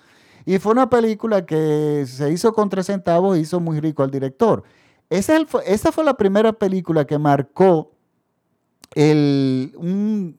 Y 0.44 0.58
fue 0.58 0.73
una 0.73 0.90
película 0.90 1.47
que 1.47 2.04
se 2.06 2.30
hizo 2.30 2.52
con 2.52 2.68
tres 2.68 2.87
centavos 2.87 3.38
y 3.38 3.40
hizo 3.40 3.61
muy 3.61 3.80
rico 3.80 4.02
al 4.02 4.11
director. 4.11 4.62
Esa, 5.08 5.38
esa 5.64 5.90
fue 5.90 6.04
la 6.04 6.18
primera 6.18 6.52
película 6.52 7.06
que 7.06 7.16
marcó 7.16 7.92
el, 8.94 9.73
un, 9.78 10.38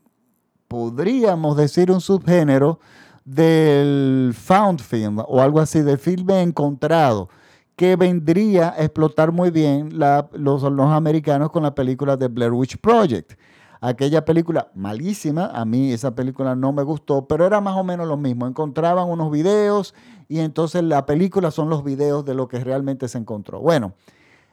podríamos 0.67 1.58
decir, 1.58 1.91
un 1.91 2.01
subgénero 2.01 2.79
del 3.25 4.33
found 4.35 4.81
film 4.81 5.19
o 5.19 5.41
algo 5.41 5.59
así, 5.59 5.81
del 5.81 5.97
filme 5.97 6.41
encontrado, 6.41 7.29
que 7.75 7.95
vendría 7.95 8.73
a 8.73 8.83
explotar 8.83 9.31
muy 9.31 9.51
bien 9.51 9.97
los, 9.97 10.63
los 10.63 10.91
americanos 10.91 11.51
con 11.51 11.63
la 11.63 11.73
película 11.73 12.17
de 12.17 12.27
Blair 12.27 12.51
Witch 12.51 12.77
Project. 12.77 13.33
Aquella 13.81 14.25
película 14.25 14.69
malísima, 14.75 15.45
a 15.53 15.63
mí 15.63 15.93
esa 15.93 16.13
película 16.13 16.53
no 16.53 16.73
me 16.73 16.83
gustó, 16.83 17.25
pero 17.27 17.45
era 17.45 17.61
más 17.61 17.77
o 17.77 17.83
menos 17.83 18.07
lo 18.07 18.17
mismo. 18.17 18.45
Encontraban 18.45 19.09
unos 19.09 19.31
videos 19.31 19.95
y 20.27 20.39
entonces 20.39 20.83
la 20.83 21.05
película 21.05 21.51
son 21.51 21.69
los 21.69 21.83
videos 21.83 22.25
de 22.25 22.33
lo 22.33 22.49
que 22.49 22.59
realmente 22.61 23.07
se 23.07 23.17
encontró. 23.17 23.61
Bueno, 23.61 23.93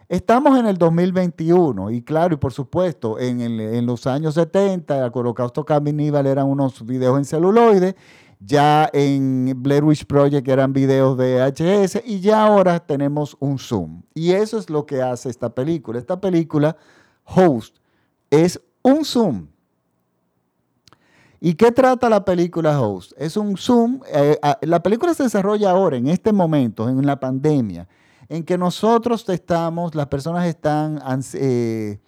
Estamos 0.08 0.56
en 0.56 0.66
el 0.66 0.78
2021 0.78 1.90
y 1.90 2.00
claro, 2.00 2.34
y 2.34 2.36
por 2.36 2.52
supuesto, 2.52 3.18
en, 3.18 3.40
en 3.40 3.86
los 3.86 4.06
años 4.06 4.34
70, 4.34 5.04
el 5.04 5.10
Holocausto 5.12 5.64
Caníbal 5.64 6.26
eran 6.28 6.46
unos 6.46 6.86
videos 6.86 7.18
en 7.18 7.24
celuloide 7.24 7.96
ya 8.40 8.88
en 8.92 9.54
Blair 9.56 9.84
Witch 9.84 10.04
Project 10.06 10.46
eran 10.48 10.72
videos 10.72 11.16
de 11.16 11.40
HS 11.40 12.02
y 12.04 12.20
ya 12.20 12.44
ahora 12.44 12.80
tenemos 12.80 13.36
un 13.40 13.58
zoom. 13.58 14.02
Y 14.14 14.32
eso 14.32 14.58
es 14.58 14.68
lo 14.68 14.86
que 14.86 15.02
hace 15.02 15.30
esta 15.30 15.54
película. 15.54 15.98
Esta 15.98 16.20
película, 16.20 16.76
Host, 17.24 17.76
es 18.30 18.60
un 18.82 19.04
zoom. 19.04 19.48
¿Y 21.40 21.54
qué 21.54 21.70
trata 21.70 22.08
la 22.08 22.24
película 22.24 22.80
Host? 22.80 23.12
Es 23.16 23.36
un 23.36 23.56
zoom. 23.56 24.00
Eh, 24.12 24.38
la 24.62 24.82
película 24.82 25.14
se 25.14 25.24
desarrolla 25.24 25.70
ahora, 25.70 25.96
en 25.96 26.08
este 26.08 26.32
momento, 26.32 26.88
en 26.88 27.04
la 27.06 27.18
pandemia, 27.20 27.88
en 28.28 28.44
que 28.44 28.58
nosotros 28.58 29.28
estamos, 29.28 29.94
las 29.94 30.06
personas 30.06 30.46
están 30.46 31.00
eh, 31.34 32.00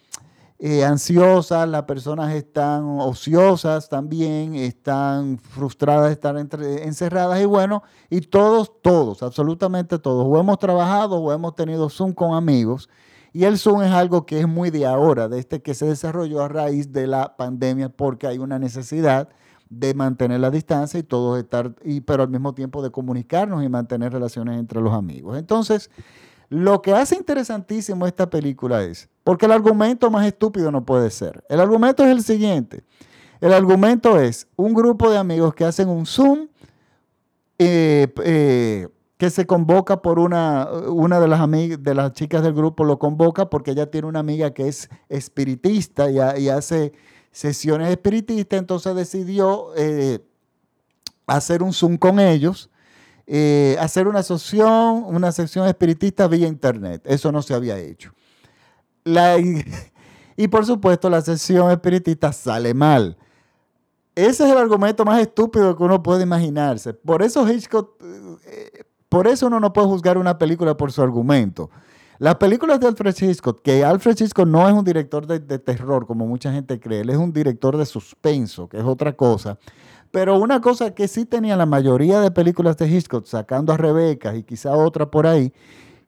eh, 0.60 0.84
ansiosas, 0.84 1.68
las 1.68 1.84
personas 1.84 2.34
están 2.34 2.84
ociosas 2.84 3.88
también, 3.88 4.56
están 4.56 5.38
frustradas 5.38 6.06
de 6.06 6.12
estar 6.12 6.36
encerradas 6.36 7.40
y 7.40 7.44
bueno, 7.44 7.84
y 8.10 8.22
todos, 8.22 8.72
todos, 8.82 9.22
absolutamente 9.22 10.00
todos, 10.00 10.26
o 10.28 10.40
hemos 10.40 10.58
trabajado 10.58 11.16
o 11.16 11.32
hemos 11.32 11.54
tenido 11.54 11.88
Zoom 11.88 12.12
con 12.12 12.34
amigos. 12.34 12.88
Y 13.32 13.44
el 13.44 13.58
Zoom 13.58 13.82
es 13.82 13.92
algo 13.92 14.26
que 14.26 14.40
es 14.40 14.48
muy 14.48 14.70
de 14.70 14.86
ahora, 14.86 15.28
de 15.28 15.38
este 15.38 15.62
que 15.62 15.74
se 15.74 15.86
desarrolló 15.86 16.42
a 16.42 16.48
raíz 16.48 16.92
de 16.92 17.06
la 17.06 17.36
pandemia, 17.36 17.90
porque 17.90 18.26
hay 18.26 18.38
una 18.38 18.58
necesidad 18.58 19.28
de 19.70 19.94
mantener 19.94 20.40
la 20.40 20.50
distancia 20.50 20.98
y 20.98 21.02
todos 21.02 21.38
estar, 21.38 21.74
pero 22.06 22.22
al 22.22 22.30
mismo 22.30 22.54
tiempo 22.54 22.82
de 22.82 22.90
comunicarnos 22.90 23.62
y 23.62 23.68
mantener 23.68 24.12
relaciones 24.12 24.58
entre 24.58 24.80
los 24.80 24.94
amigos. 24.94 25.38
Entonces, 25.38 25.90
lo 26.48 26.80
que 26.80 26.92
hace 26.92 27.14
interesantísimo 27.14 28.06
esta 28.06 28.30
película 28.30 28.82
es, 28.82 29.08
porque 29.22 29.46
el 29.46 29.52
argumento 29.52 30.10
más 30.10 30.26
estúpido 30.26 30.70
no 30.70 30.84
puede 30.84 31.10
ser. 31.10 31.44
El 31.48 31.60
argumento 31.60 32.04
es 32.04 32.10
el 32.10 32.22
siguiente. 32.22 32.84
El 33.40 33.52
argumento 33.52 34.18
es 34.18 34.48
un 34.56 34.74
grupo 34.74 35.10
de 35.10 35.18
amigos 35.18 35.54
que 35.54 35.64
hacen 35.64 35.88
un 35.88 36.06
Zoom 36.06 36.48
eh, 37.58 38.12
eh, 38.24 38.88
que 39.16 39.30
se 39.30 39.46
convoca 39.46 40.00
por 40.00 40.18
una, 40.18 40.68
una 40.88 41.20
de 41.20 41.28
las 41.28 41.50
de 41.50 41.94
las 41.94 42.12
chicas 42.12 42.42
del 42.42 42.54
grupo 42.54 42.84
lo 42.84 42.98
convoca 42.98 43.50
porque 43.50 43.72
ella 43.72 43.90
tiene 43.90 44.06
una 44.06 44.20
amiga 44.20 44.52
que 44.52 44.68
es 44.68 44.88
espiritista 45.08 46.08
y, 46.08 46.48
hace 46.48 46.92
sesiones 47.32 47.90
espiritistas, 47.90 48.60
entonces 48.60 48.94
decidió 48.94 49.72
eh, 49.76 50.20
hacer 51.26 51.62
un 51.62 51.72
Zoom 51.72 51.96
con 51.96 52.20
ellos 52.20 52.70
eh, 53.30 53.76
hacer 53.78 54.08
una 54.08 54.22
sesión, 54.22 55.04
una 55.04 55.32
sección 55.32 55.68
espiritista 55.68 56.26
vía 56.28 56.48
internet. 56.48 57.02
Eso 57.04 57.30
no 57.30 57.42
se 57.42 57.52
había 57.52 57.78
hecho. 57.78 58.14
y, 60.36 60.48
por 60.48 60.64
supuesto 60.64 61.10
la 61.10 61.20
sesión 61.20 61.70
espiritista 61.70 62.32
sale 62.32 62.72
mal. 62.72 63.18
Ese 64.14 64.44
es 64.44 64.50
el 64.50 64.56
argumento 64.56 65.04
más 65.04 65.20
estúpido 65.20 65.76
que 65.76 65.82
uno 65.82 66.02
puede 66.02 66.22
imaginarse. 66.22 66.94
Por 66.94 67.22
eso 67.22 67.46
Hitchcock, 67.46 68.02
eh, 68.46 68.84
por 69.10 69.26
eso 69.26 69.46
uno 69.46 69.60
no 69.60 69.74
puede 69.74 69.88
juzgar 69.88 70.16
una 70.16 70.38
película 70.38 70.74
por 70.74 70.90
su 70.90 71.02
argumento. 71.02 71.70
Las 72.18 72.36
películas 72.36 72.80
de 72.80 72.88
Alfred 72.88 73.14
Hitchcock, 73.14 73.60
que 73.60 73.84
Alfred 73.84 74.16
Hitchcock 74.18 74.46
no 74.46 74.66
es 74.66 74.74
un 74.74 74.84
director 74.84 75.26
de 75.26 75.58
terror 75.58 76.06
como 76.06 76.26
mucha 76.26 76.50
gente 76.52 76.80
cree, 76.80 77.00
él 77.00 77.10
es 77.10 77.16
un 77.16 77.32
director 77.32 77.76
de 77.76 77.86
suspenso, 77.86 78.68
que 78.68 78.78
es 78.78 78.84
otra 78.84 79.12
cosa. 79.12 79.58
Pero 80.10 80.38
una 80.38 80.60
cosa 80.60 80.94
que 80.94 81.08
sí 81.08 81.24
tenía 81.24 81.56
la 81.56 81.66
mayoría 81.66 82.20
de 82.20 82.30
películas 82.30 82.76
de 82.76 82.88
Hitchcock, 82.88 83.26
sacando 83.26 83.72
a 83.72 83.76
Rebeca 83.76 84.34
y 84.34 84.42
quizá 84.42 84.76
otra 84.76 85.10
por 85.10 85.26
ahí, 85.26 85.52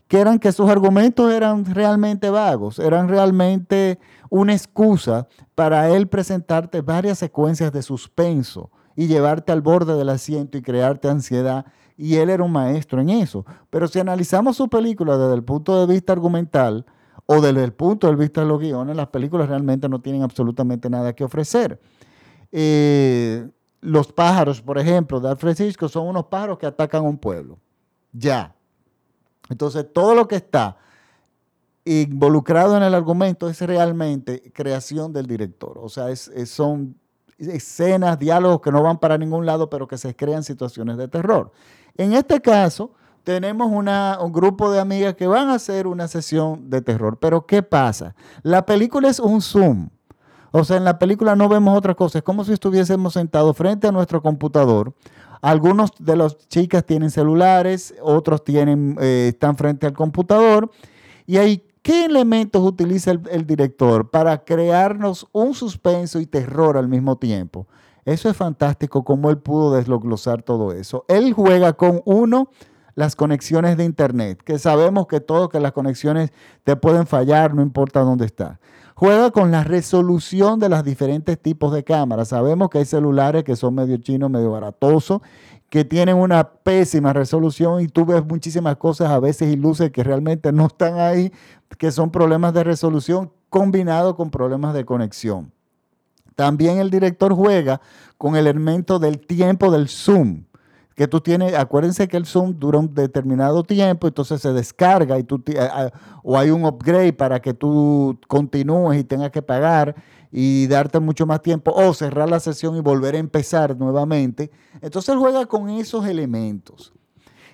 que 0.08 0.18
eran 0.18 0.38
que 0.38 0.50
sus 0.50 0.68
argumentos 0.68 1.32
eran 1.32 1.64
realmente 1.64 2.30
vagos, 2.30 2.78
eran 2.78 3.08
realmente 3.08 3.98
una 4.28 4.54
excusa 4.54 5.28
para 5.54 5.90
él 5.90 6.08
presentarte 6.08 6.80
varias 6.80 7.18
secuencias 7.18 7.72
de 7.72 7.82
suspenso 7.82 8.70
y 8.96 9.06
llevarte 9.06 9.52
al 9.52 9.60
borde 9.60 9.96
del 9.96 10.08
asiento 10.08 10.58
y 10.58 10.62
crearte 10.62 11.08
ansiedad. 11.08 11.66
Y 11.96 12.16
él 12.16 12.30
era 12.30 12.42
un 12.42 12.50
maestro 12.50 13.00
en 13.00 13.10
eso. 13.10 13.44
Pero 13.68 13.86
si 13.86 14.00
analizamos 14.00 14.56
su 14.56 14.68
película 14.68 15.16
desde 15.16 15.34
el 15.34 15.44
punto 15.44 15.78
de 15.78 15.92
vista 15.92 16.12
argumental 16.12 16.86
o 17.26 17.40
desde 17.40 17.62
el 17.62 17.72
punto 17.72 18.08
de 18.08 18.16
vista 18.16 18.40
de 18.40 18.48
los 18.48 18.58
guiones, 18.58 18.96
las 18.96 19.08
películas 19.08 19.48
realmente 19.48 19.88
no 19.88 20.00
tienen 20.00 20.22
absolutamente 20.22 20.90
nada 20.90 21.12
que 21.12 21.22
ofrecer. 21.22 21.78
Eh, 22.50 23.48
los 23.80 24.12
pájaros, 24.12 24.60
por 24.60 24.78
ejemplo, 24.78 25.20
de 25.20 25.28
Alfred 25.30 25.58
Hitchcock 25.58 25.90
son 25.90 26.06
unos 26.06 26.26
pájaros 26.26 26.58
que 26.58 26.66
atacan 26.66 27.04
a 27.04 27.08
un 27.08 27.18
pueblo. 27.18 27.58
Ya. 28.12 28.54
Entonces, 29.48 29.86
todo 29.92 30.14
lo 30.14 30.28
que 30.28 30.36
está 30.36 30.76
involucrado 31.84 32.76
en 32.76 32.82
el 32.82 32.94
argumento 32.94 33.48
es 33.48 33.60
realmente 33.62 34.52
creación 34.52 35.12
del 35.12 35.26
director. 35.26 35.78
O 35.78 35.88
sea, 35.88 36.14
son 36.16 36.94
escenas, 37.38 38.18
diálogos 38.18 38.60
que 38.60 38.70
no 38.70 38.82
van 38.82 38.98
para 38.98 39.16
ningún 39.16 39.46
lado, 39.46 39.70
pero 39.70 39.88
que 39.88 39.96
se 39.96 40.14
crean 40.14 40.44
situaciones 40.44 40.98
de 40.98 41.08
terror. 41.08 41.50
En 41.96 42.12
este 42.12 42.40
caso, 42.40 42.92
tenemos 43.24 43.70
un 43.72 44.32
grupo 44.32 44.70
de 44.70 44.78
amigas 44.78 45.14
que 45.14 45.26
van 45.26 45.48
a 45.48 45.54
hacer 45.54 45.86
una 45.86 46.06
sesión 46.06 46.68
de 46.68 46.82
terror. 46.82 47.18
Pero 47.18 47.46
¿qué 47.46 47.62
pasa? 47.62 48.14
La 48.42 48.66
película 48.66 49.08
es 49.08 49.18
un 49.18 49.40
zoom. 49.40 49.88
O 50.52 50.64
sea, 50.64 50.76
en 50.76 50.84
la 50.84 50.98
película 50.98 51.36
no 51.36 51.48
vemos 51.48 51.76
otra 51.76 51.94
cosa. 51.94 52.18
Es 52.18 52.24
como 52.24 52.44
si 52.44 52.52
estuviésemos 52.52 53.14
sentados 53.14 53.56
frente 53.56 53.86
a 53.86 53.92
nuestro 53.92 54.22
computador. 54.22 54.94
Algunos 55.42 55.92
de 55.98 56.16
las 56.16 56.36
chicas 56.48 56.84
tienen 56.84 57.10
celulares, 57.10 57.94
otros 58.02 58.44
tienen, 58.44 58.96
eh, 59.00 59.28
están 59.28 59.56
frente 59.56 59.86
al 59.86 59.94
computador. 59.94 60.70
Y 61.26 61.38
ahí, 61.38 61.64
¿qué 61.82 62.04
elementos 62.04 62.62
utiliza 62.62 63.12
el, 63.12 63.46
director 63.46 64.10
para 64.10 64.44
crearnos 64.44 65.26
un 65.32 65.54
suspenso 65.54 66.20
y 66.20 66.26
terror 66.26 66.76
al 66.76 66.88
mismo 66.88 67.16
tiempo? 67.16 67.66
Eso 68.04 68.28
es 68.28 68.36
fantástico, 68.36 69.04
cómo 69.04 69.30
él 69.30 69.38
pudo 69.38 69.74
desglosar 69.74 70.42
todo 70.42 70.72
eso. 70.72 71.04
Él 71.08 71.32
juega 71.32 71.74
con 71.74 72.02
uno, 72.04 72.50
las 72.94 73.14
conexiones 73.14 73.76
de 73.76 73.84
Internet, 73.84 74.42
que 74.42 74.58
sabemos 74.58 75.06
que 75.06 75.20
todo, 75.20 75.48
que 75.48 75.60
las 75.60 75.72
conexiones 75.72 76.32
te 76.64 76.76
pueden 76.76 77.06
fallar, 77.06 77.54
no 77.54 77.62
importa 77.62 78.00
dónde 78.00 78.26
está 78.26 78.58
Juega 79.00 79.30
con 79.30 79.50
la 79.50 79.64
resolución 79.64 80.60
de 80.60 80.68
los 80.68 80.84
diferentes 80.84 81.40
tipos 81.40 81.72
de 81.72 81.82
cámaras. 81.82 82.28
Sabemos 82.28 82.68
que 82.68 82.76
hay 82.76 82.84
celulares 82.84 83.44
que 83.44 83.56
son 83.56 83.74
medio 83.74 83.96
chinos, 83.96 84.28
medio 84.28 84.50
baratosos, 84.50 85.22
que 85.70 85.86
tienen 85.86 86.16
una 86.16 86.46
pésima 86.46 87.14
resolución 87.14 87.80
y 87.80 87.88
tú 87.88 88.04
ves 88.04 88.22
muchísimas 88.22 88.76
cosas 88.76 89.08
a 89.08 89.18
veces 89.18 89.50
y 89.50 89.56
luces 89.56 89.90
que 89.90 90.04
realmente 90.04 90.52
no 90.52 90.66
están 90.66 90.98
ahí, 91.00 91.32
que 91.78 91.90
son 91.92 92.10
problemas 92.10 92.52
de 92.52 92.62
resolución 92.62 93.32
combinados 93.48 94.16
con 94.16 94.30
problemas 94.30 94.74
de 94.74 94.84
conexión. 94.84 95.50
También 96.36 96.76
el 96.76 96.90
director 96.90 97.32
juega 97.32 97.80
con 98.18 98.36
el 98.36 98.46
elemento 98.46 98.98
del 98.98 99.18
tiempo 99.18 99.70
del 99.70 99.88
zoom 99.88 100.44
que 101.00 101.08
tú 101.08 101.22
tienes, 101.22 101.54
acuérdense 101.54 102.08
que 102.08 102.18
el 102.18 102.26
Zoom 102.26 102.58
dura 102.58 102.78
un 102.78 102.94
determinado 102.94 103.62
tiempo, 103.62 104.06
entonces 104.06 104.42
se 104.42 104.52
descarga 104.52 105.18
y 105.18 105.22
tú, 105.22 105.42
o 106.22 106.36
hay 106.36 106.50
un 106.50 106.66
upgrade 106.66 107.14
para 107.14 107.40
que 107.40 107.54
tú 107.54 108.18
continúes 108.28 109.00
y 109.00 109.04
tengas 109.04 109.30
que 109.30 109.40
pagar 109.40 109.94
y 110.30 110.66
darte 110.66 111.00
mucho 111.00 111.24
más 111.24 111.40
tiempo, 111.40 111.72
o 111.74 111.94
cerrar 111.94 112.28
la 112.28 112.38
sesión 112.38 112.76
y 112.76 112.80
volver 112.80 113.14
a 113.14 113.18
empezar 113.18 113.78
nuevamente. 113.78 114.50
Entonces 114.82 115.16
juega 115.16 115.46
con 115.46 115.70
esos 115.70 116.04
elementos. 116.04 116.92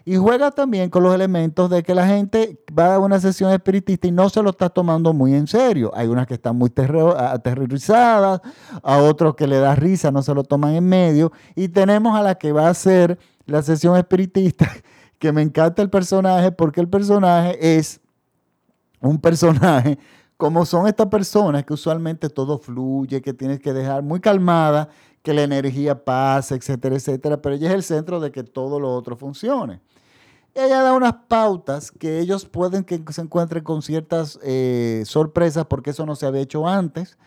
Y 0.08 0.16
juega 0.18 0.52
también 0.52 0.88
con 0.88 1.02
los 1.02 1.12
elementos 1.12 1.68
de 1.68 1.82
que 1.82 1.92
la 1.92 2.06
gente 2.06 2.62
va 2.78 2.94
a 2.94 2.98
una 3.00 3.18
sesión 3.18 3.52
espiritista 3.52 4.06
y 4.06 4.12
no 4.12 4.28
se 4.30 4.40
lo 4.40 4.50
está 4.50 4.68
tomando 4.68 5.12
muy 5.12 5.34
en 5.34 5.48
serio. 5.48 5.90
Hay 5.96 6.06
unas 6.06 6.28
que 6.28 6.34
están 6.34 6.54
muy 6.54 6.70
aterrorizadas, 7.18 8.40
a 8.84 8.98
otros 8.98 9.34
que 9.34 9.48
le 9.48 9.58
da 9.58 9.75
risa, 9.75 10.12
no 10.12 10.22
se 10.22 10.32
lo 10.32 10.44
toman 10.44 10.76
en 10.76 10.88
medio. 10.88 11.32
Y 11.56 11.66
tenemos 11.66 12.16
a 12.16 12.22
la 12.22 12.36
que 12.36 12.52
va 12.52 12.68
a 12.68 12.75
ser 12.75 13.18
la 13.46 13.62
sesión 13.62 13.96
espiritista, 13.96 14.70
que 15.18 15.32
me 15.32 15.42
encanta 15.42 15.82
el 15.82 15.90
personaje 15.90 16.52
porque 16.52 16.80
el 16.80 16.88
personaje 16.88 17.76
es 17.76 18.00
un 19.00 19.20
personaje 19.20 19.98
como 20.36 20.66
son 20.66 20.86
estas 20.86 21.06
personas 21.06 21.64
que 21.64 21.74
usualmente 21.74 22.28
todo 22.28 22.58
fluye, 22.58 23.22
que 23.22 23.32
tienes 23.32 23.60
que 23.60 23.72
dejar 23.72 24.02
muy 24.02 24.20
calmada, 24.20 24.88
que 25.22 25.32
la 25.32 25.42
energía 25.42 26.04
pase, 26.04 26.54
etcétera, 26.54 26.96
etcétera, 26.96 27.40
pero 27.40 27.54
ella 27.54 27.68
es 27.68 27.74
el 27.74 27.82
centro 27.82 28.20
de 28.20 28.30
que 28.30 28.44
todo 28.44 28.78
lo 28.78 28.94
otro 28.94 29.16
funcione. 29.16 29.80
Ella 30.54 30.82
da 30.82 30.92
unas 30.92 31.14
pautas 31.28 31.90
que 31.90 32.18
ellos 32.20 32.46
pueden 32.46 32.84
que 32.84 33.02
se 33.10 33.20
encuentren 33.20 33.62
con 33.62 33.82
ciertas 33.82 34.38
eh, 34.42 35.02
sorpresas 35.04 35.66
porque 35.66 35.90
eso 35.90 36.06
no 36.06 36.16
se 36.16 36.26
había 36.26 36.40
hecho 36.40 36.66
antes. 36.66 37.18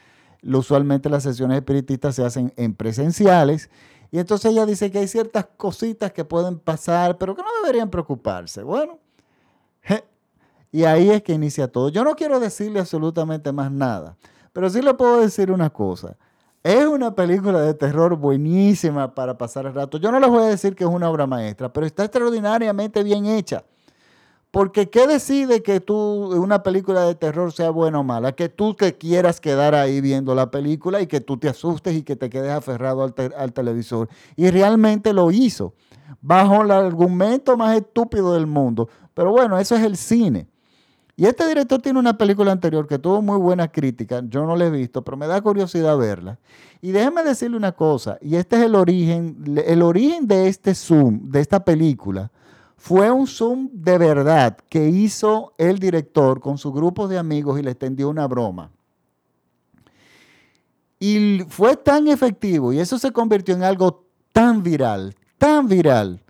Usualmente 0.42 1.10
las 1.10 1.24
sesiones 1.24 1.58
espiritistas 1.58 2.16
se 2.16 2.24
hacen 2.24 2.54
en 2.56 2.74
presenciales 2.74 3.70
y 4.12 4.18
entonces 4.18 4.52
ella 4.52 4.66
dice 4.66 4.90
que 4.90 5.00
hay 5.00 5.08
ciertas 5.08 5.46
cositas 5.58 6.12
que 6.12 6.26
pueden 6.26 6.58
pasar, 6.58 7.18
pero 7.18 7.36
que 7.36 7.44
no 7.44 7.50
deberían 7.62 7.90
preocuparse. 7.90 8.64
Bueno, 8.64 8.98
y 10.72 10.84
ahí 10.84 11.10
es 11.10 11.24
que 11.24 11.34
inicia 11.34 11.68
todo. 11.68 11.90
Yo 11.90 12.04
no 12.04 12.16
quiero 12.16 12.40
decirle 12.40 12.80
absolutamente 12.80 13.52
más 13.52 13.72
nada, 13.72 14.18
pero 14.54 14.70
sí 14.70 14.82
le 14.82 14.94
puedo 14.94 15.22
decir 15.22 15.52
una 15.52 15.70
cosa. 15.70 16.18
Es 16.62 16.86
una 16.86 17.16
película 17.16 17.62
de 17.62 17.74
terror 17.74 18.18
buenísima 18.18 19.16
para 19.16 19.38
pasar 19.38 19.66
el 19.66 19.74
rato. 19.74 19.98
Yo 19.98 20.12
no 20.12 20.20
les 20.20 20.30
voy 20.30 20.44
a 20.44 20.48
decir 20.48 20.76
que 20.76 20.84
es 20.84 20.90
una 20.90 21.10
obra 21.10 21.26
maestra, 21.26 21.72
pero 21.72 21.86
está 21.86 22.04
extraordinariamente 22.04 23.02
bien 23.02 23.26
hecha. 23.26 23.64
Porque 24.52 24.90
¿qué 24.90 25.06
decide 25.08 25.62
que 25.62 25.80
tú, 25.80 25.96
una 25.96 26.64
película 26.64 27.06
de 27.06 27.14
terror 27.16 27.54
sea 27.54 27.70
buena 27.70 28.00
o 28.00 28.04
mala? 28.04 28.32
Que 28.32 28.50
tú 28.50 28.74
te 28.74 28.98
quieras 28.98 29.40
quedar 29.40 29.76
ahí 29.76 30.02
viendo 30.02 30.34
la 30.34 30.50
película 30.50 31.02
y 31.02 31.08
que 31.08 31.22
tú 31.22 31.38
te 31.38 31.48
asustes 31.48 31.96
y 31.96 32.02
que 32.02 32.16
te 32.16 32.30
quedes 32.30 32.52
aferrado 32.52 33.04
al, 33.04 33.14
al 33.38 33.54
televisor. 33.54 34.10
Y 34.36 34.50
realmente 34.50 35.14
lo 35.14 35.32
hizo, 35.32 35.76
bajo 36.20 36.64
el 36.64 36.72
argumento 36.72 37.56
más 37.58 37.78
estúpido 37.78 38.34
del 38.34 38.48
mundo. 38.48 38.90
Pero 39.14 39.32
bueno, 39.32 39.58
eso 39.60 39.76
es 39.76 39.84
el 39.84 39.96
cine. 39.96 40.48
Y 41.20 41.26
este 41.26 41.46
director 41.46 41.82
tiene 41.82 42.00
una 42.00 42.18
película 42.18 42.54
anterior 42.54 42.88
que 42.88 42.98
tuvo 42.98 43.22
muy 43.22 43.36
buena 43.36 43.70
crítica, 43.70 44.24
yo 44.30 44.46
no 44.46 44.56
la 44.56 44.68
he 44.68 44.70
visto, 44.70 45.04
pero 45.04 45.18
me 45.18 45.28
da 45.28 45.42
curiosidad 45.42 45.98
verla. 45.98 46.40
Y 46.82 46.92
déjeme 46.92 47.26
decirle 47.26 47.58
una 47.58 47.74
cosa, 47.74 48.18
y 48.22 48.38
este 48.38 48.56
es 48.56 48.62
el 48.64 48.74
origen, 48.74 49.44
el 49.66 49.82
origen 49.82 50.26
de 50.26 50.48
este 50.48 50.74
Zoom, 50.74 51.30
de 51.30 51.42
esta 51.42 51.66
película, 51.66 52.32
fue 52.78 53.12
un 53.12 53.28
Zoom 53.28 53.68
de 53.74 53.98
verdad 53.98 54.56
que 54.70 54.88
hizo 54.88 55.52
el 55.58 55.78
director 55.78 56.40
con 56.40 56.58
su 56.58 56.72
grupo 56.72 57.10
de 57.10 57.18
amigos 57.18 57.60
y 57.60 57.64
le 57.64 57.72
extendió 57.72 58.08
una 58.08 58.26
broma. 58.26 58.72
Y 61.02 61.44
fue 61.50 61.76
tan 61.76 62.08
efectivo 62.08 62.72
y 62.72 62.80
eso 62.80 62.98
se 62.98 63.12
convirtió 63.12 63.56
en 63.56 63.64
algo 63.64 64.06
tan 64.32 64.64
viral, 64.64 65.14
tan 65.38 65.68
viral, 65.68 66.22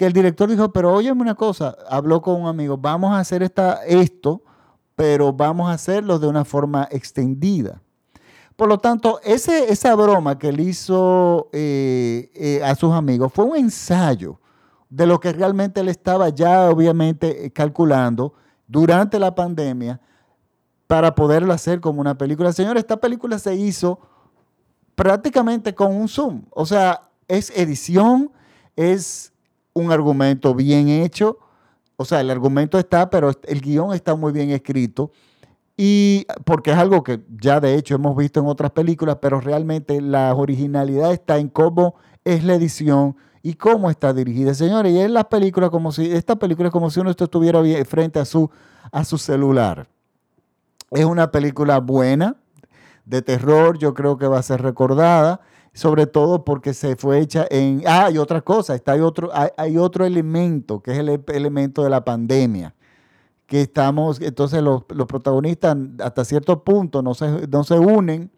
que 0.00 0.06
el 0.06 0.14
director 0.14 0.48
dijo, 0.48 0.72
pero 0.72 0.94
óyeme 0.94 1.20
una 1.20 1.34
cosa, 1.34 1.76
habló 1.86 2.22
con 2.22 2.40
un 2.40 2.48
amigo, 2.48 2.78
vamos 2.78 3.12
a 3.12 3.18
hacer 3.18 3.42
esta, 3.42 3.84
esto, 3.84 4.42
pero 4.96 5.30
vamos 5.30 5.68
a 5.68 5.74
hacerlo 5.74 6.18
de 6.18 6.26
una 6.26 6.46
forma 6.46 6.88
extendida. 6.90 7.82
Por 8.56 8.70
lo 8.70 8.78
tanto, 8.78 9.20
ese, 9.22 9.70
esa 9.70 9.94
broma 9.94 10.38
que 10.38 10.48
él 10.48 10.60
hizo 10.60 11.50
eh, 11.52 12.30
eh, 12.34 12.62
a 12.64 12.74
sus 12.76 12.94
amigos 12.94 13.30
fue 13.30 13.44
un 13.44 13.58
ensayo 13.58 14.40
de 14.88 15.04
lo 15.04 15.20
que 15.20 15.34
realmente 15.34 15.80
él 15.80 15.90
estaba 15.90 16.30
ya 16.30 16.70
obviamente 16.70 17.44
eh, 17.44 17.50
calculando 17.50 18.32
durante 18.66 19.18
la 19.18 19.34
pandemia 19.34 20.00
para 20.86 21.14
poderlo 21.14 21.52
hacer 21.52 21.82
como 21.82 22.00
una 22.00 22.16
película. 22.16 22.54
Señor, 22.54 22.78
esta 22.78 22.96
película 22.96 23.38
se 23.38 23.54
hizo 23.54 24.00
prácticamente 24.94 25.74
con 25.74 25.94
un 25.94 26.08
Zoom. 26.08 26.46
O 26.52 26.64
sea, 26.64 27.10
es 27.28 27.50
edición, 27.50 28.32
es 28.76 29.29
un 29.72 29.92
argumento 29.92 30.54
bien 30.54 30.88
hecho. 30.88 31.38
O 31.96 32.04
sea, 32.04 32.20
el 32.20 32.30
argumento 32.30 32.78
está, 32.78 33.10
pero 33.10 33.30
el 33.44 33.60
guion 33.60 33.94
está 33.94 34.14
muy 34.14 34.32
bien 34.32 34.50
escrito. 34.50 35.12
Y 35.76 36.26
porque 36.44 36.72
es 36.72 36.76
algo 36.76 37.02
que 37.02 37.20
ya 37.40 37.60
de 37.60 37.74
hecho 37.74 37.94
hemos 37.94 38.16
visto 38.16 38.40
en 38.40 38.46
otras 38.46 38.70
películas, 38.70 39.18
pero 39.20 39.40
realmente 39.40 40.00
la 40.00 40.34
originalidad 40.34 41.12
está 41.12 41.38
en 41.38 41.48
cómo 41.48 41.94
es 42.24 42.44
la 42.44 42.54
edición, 42.54 43.16
y 43.42 43.54
cómo 43.54 43.90
está 43.90 44.12
dirigida, 44.12 44.54
señores. 44.54 44.92
Y 44.92 44.98
es 45.00 45.10
la 45.10 45.28
película 45.28 45.70
como 45.70 45.92
si, 45.92 46.10
esta 46.12 46.36
película 46.36 46.68
es 46.68 46.72
como 46.72 46.90
si 46.90 47.00
uno 47.00 47.10
estuviera 47.10 47.62
frente 47.84 48.18
a 48.18 48.24
su, 48.24 48.50
a 48.92 49.04
su 49.04 49.18
celular. 49.18 49.88
Es 50.90 51.04
una 51.04 51.30
película 51.30 51.78
buena, 51.78 52.36
de 53.04 53.22
terror, 53.22 53.78
yo 53.78 53.94
creo 53.94 54.18
que 54.18 54.26
va 54.26 54.38
a 54.38 54.42
ser 54.42 54.62
recordada, 54.62 55.40
sobre 55.72 56.06
todo 56.06 56.44
porque 56.44 56.74
se 56.74 56.96
fue 56.96 57.20
hecha 57.20 57.46
en... 57.50 57.82
Ah, 57.86 58.06
hay 58.06 58.18
otra 58.18 58.40
cosa, 58.40 58.74
está, 58.74 58.92
hay, 58.92 59.00
otro, 59.00 59.30
hay, 59.56 59.76
otro 59.78 60.04
elemento, 60.04 60.80
que 60.80 60.92
es 60.92 60.98
el 60.98 61.22
elemento 61.28 61.84
de 61.84 61.90
la 61.90 62.04
pandemia, 62.04 62.74
que 63.46 63.62
estamos, 63.62 64.20
entonces 64.20 64.62
los, 64.62 64.82
los 64.88 65.06
protagonistas 65.06 65.76
hasta 66.02 66.24
cierto 66.24 66.62
punto 66.62 67.02
no 67.02 67.14
se, 67.14 67.46
no 67.48 67.64
se 67.64 67.78
unen 67.78 68.30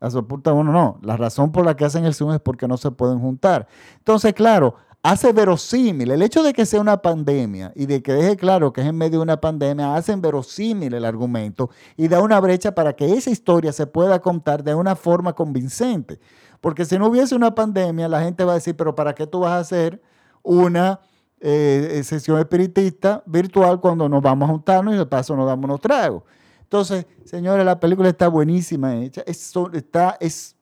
a 0.00 0.08
bueno, 0.52 0.72
no, 0.72 0.98
la 1.02 1.16
razón 1.16 1.52
por 1.52 1.64
la 1.64 1.76
que 1.76 1.84
hacen 1.84 2.04
el 2.04 2.14
Zoom 2.14 2.32
es 2.32 2.40
porque 2.40 2.68
no 2.68 2.76
se 2.76 2.90
pueden 2.90 3.18
juntar. 3.18 3.66
Entonces, 3.98 4.34
claro, 4.34 4.76
hace 5.02 5.32
verosímil, 5.32 6.10
el 6.10 6.22
hecho 6.22 6.42
de 6.42 6.52
que 6.52 6.66
sea 6.66 6.80
una 6.80 7.00
pandemia 7.00 7.72
y 7.74 7.86
de 7.86 8.02
que 8.02 8.12
deje 8.12 8.36
claro 8.36 8.72
que 8.72 8.82
es 8.82 8.86
en 8.86 8.96
medio 8.96 9.18
de 9.18 9.22
una 9.22 9.40
pandemia, 9.40 9.94
hacen 9.94 10.20
verosímil 10.20 10.94
el 10.94 11.04
argumento 11.04 11.70
y 11.96 12.08
da 12.08 12.20
una 12.20 12.40
brecha 12.40 12.74
para 12.74 12.94
que 12.94 13.12
esa 13.14 13.30
historia 13.30 13.72
se 13.72 13.86
pueda 13.86 14.20
contar 14.20 14.62
de 14.62 14.74
una 14.74 14.96
forma 14.96 15.32
convincente. 15.32 16.20
Porque 16.60 16.84
si 16.84 16.98
no 16.98 17.08
hubiese 17.08 17.34
una 17.34 17.54
pandemia, 17.54 18.08
la 18.08 18.22
gente 18.22 18.44
va 18.44 18.52
a 18.52 18.54
decir, 18.56 18.76
pero 18.76 18.94
¿para 18.94 19.14
qué 19.14 19.26
tú 19.26 19.40
vas 19.40 19.52
a 19.52 19.58
hacer 19.58 20.02
una 20.42 21.00
eh, 21.40 22.00
sesión 22.04 22.38
espiritista 22.38 23.22
virtual 23.26 23.80
cuando 23.80 24.08
nos 24.08 24.22
vamos 24.22 24.48
a 24.48 24.52
juntarnos 24.52 24.94
y 24.94 24.96
de 24.98 25.06
paso 25.06 25.36
nos 25.36 25.46
damos 25.46 25.64
unos 25.64 25.80
tragos? 25.80 26.22
Entonces, 26.62 27.06
señores, 27.24 27.64
la 27.64 27.78
película 27.78 28.08
está 28.08 28.26
buenísima 28.26 28.96
hecha. 28.96 29.22
es, 29.26 30.56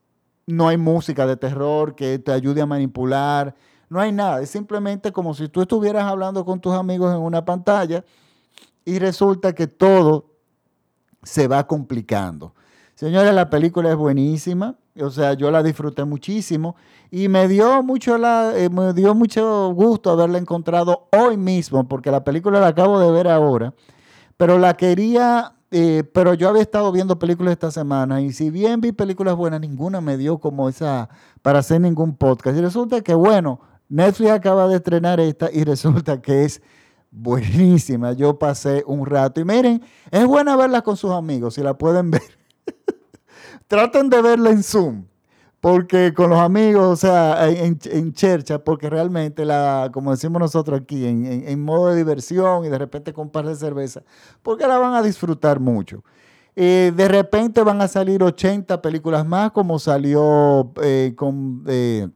no 0.47 0.69
hay 0.69 0.77
música 0.77 1.27
de 1.27 1.37
terror 1.37 1.95
que 1.95 2.19
te 2.19 2.31
ayude 2.33 2.61
a 2.61 2.67
manipular. 2.67 3.55
No 3.89 4.01
hay 4.01 4.13
nada. 4.13 4.43
Es 4.43 4.51
simplemente 4.51 5.13
como 5.13 5.33
si 5.33 5.49
tú 5.49 5.63
estuvieras 5.63 6.05
hablando 6.05 6.45
con 6.45 6.61
tus 6.61 6.75
amigos 6.75 7.15
en 7.15 7.21
una 7.21 7.45
pantalla 7.45 8.05
y 8.85 8.99
resulta 8.99 9.55
que 9.55 9.67
todo 9.67 10.27
se 11.23 11.49
va 11.49 11.67
complicando. 11.67 12.55
Señores, 12.95 13.35
la 13.35 13.49
película 13.49 13.91
es 13.91 13.97
buenísima. 13.97 14.77
O 15.01 15.11
sea, 15.11 15.35
yo 15.35 15.51
la 15.51 15.63
disfruté 15.63 16.05
muchísimo 16.05 16.77
y 17.11 17.29
me 17.29 17.49
dio 17.49 17.83
mucho, 17.83 18.17
la, 18.17 18.57
eh, 18.57 18.71
me 18.71 18.93
dio 18.93 19.15
mucho 19.15 19.73
gusto 19.75 20.11
haberla 20.11 20.39
encontrado 20.39 21.09
hoy 21.13 21.37
mismo, 21.37 21.89
porque 21.89 22.11
la 22.11 22.23
película 22.23 22.61
la 22.61 22.69
acabo 22.69 23.01
de 23.01 23.11
ver 23.11 23.27
ahora, 23.29 23.75
pero 24.37 24.59
la 24.59 24.75
quería 24.77 25.55
eh, 25.77 26.05
pero 26.13 26.35
yo 26.35 26.49
había 26.49 26.63
estado 26.63 26.93
viendo 26.93 27.19
películas 27.19 27.51
esta 27.51 27.73
semana 27.73 28.21
y 28.21 28.33
si 28.33 28.49
bien 28.49 28.81
vi 28.81 28.93
películas 28.93 29.35
buenas, 29.35 29.61
ninguna 29.61 30.01
me 30.01 30.17
dio 30.17 30.39
como 30.39 30.69
esa 30.69 31.09
para 31.43 31.59
hacer 31.59 31.81
ningún 31.81 32.17
podcast. 32.17 32.57
Y 32.57 32.61
resulta 32.61 33.01
que, 33.01 33.13
bueno, 33.13 33.59
Netflix 33.89 34.31
acaba 34.31 34.69
de 34.69 34.77
estrenar 34.77 35.19
esta 35.19 35.51
y 35.53 35.65
resulta 35.65 36.23
que 36.23 36.45
es 36.45 36.63
buenísima. 37.11 38.13
Yo 38.13 38.39
pasé 38.39 38.85
un 38.87 39.05
rato 39.05 39.41
y 39.41 39.45
miren, 39.45 39.83
es 40.13 40.25
buena 40.27 40.55
verla 40.55 40.83
con 40.83 40.97
sus 40.97 41.11
amigos, 41.11 41.55
si 41.55 41.63
la 41.63 41.77
pueden 41.77 42.13
ver. 42.13 42.44
Traten 43.67 44.11
de 44.11 44.23
verla 44.23 44.51
en 44.51 44.63
Zoom 44.63 45.05
porque 45.65 46.13
con 46.13 46.29
los 46.29 46.41
amigos, 46.41 46.85
o 46.85 46.95
sea, 46.95 47.49
en, 47.49 47.79
en 47.85 48.13
chercha, 48.13 48.59
porque 48.59 48.91
realmente, 48.91 49.47
la, 49.47 49.89
como 49.95 50.11
decimos 50.11 50.39
nosotros 50.39 50.79
aquí, 50.79 51.07
en, 51.07 51.65
modo 51.65 51.89
de 51.89 51.97
diversión 51.97 52.67
y 52.67 52.69
de 52.69 52.77
repente 52.77 53.15
con 53.15 53.31
par 53.31 53.47
de 53.47 53.57
cerveza, 53.57 54.03
porque 54.43 54.67
la 54.67 54.77
van 54.77 54.93
a 54.93 55.01
disfrutar 55.01 55.61
mucho. 55.61 56.05
Eh, 56.55 56.93
de 56.95 57.09
repente 57.09 57.63
van 57.63 57.81
a 57.81 57.89
salir 57.89 58.23
80 58.23 58.83
películas 58.83 59.25
más, 59.25 59.53
como 59.53 59.79
salió 59.79 60.71
eh, 60.83 61.15
con 61.17 61.65
eh, 61.67 62.09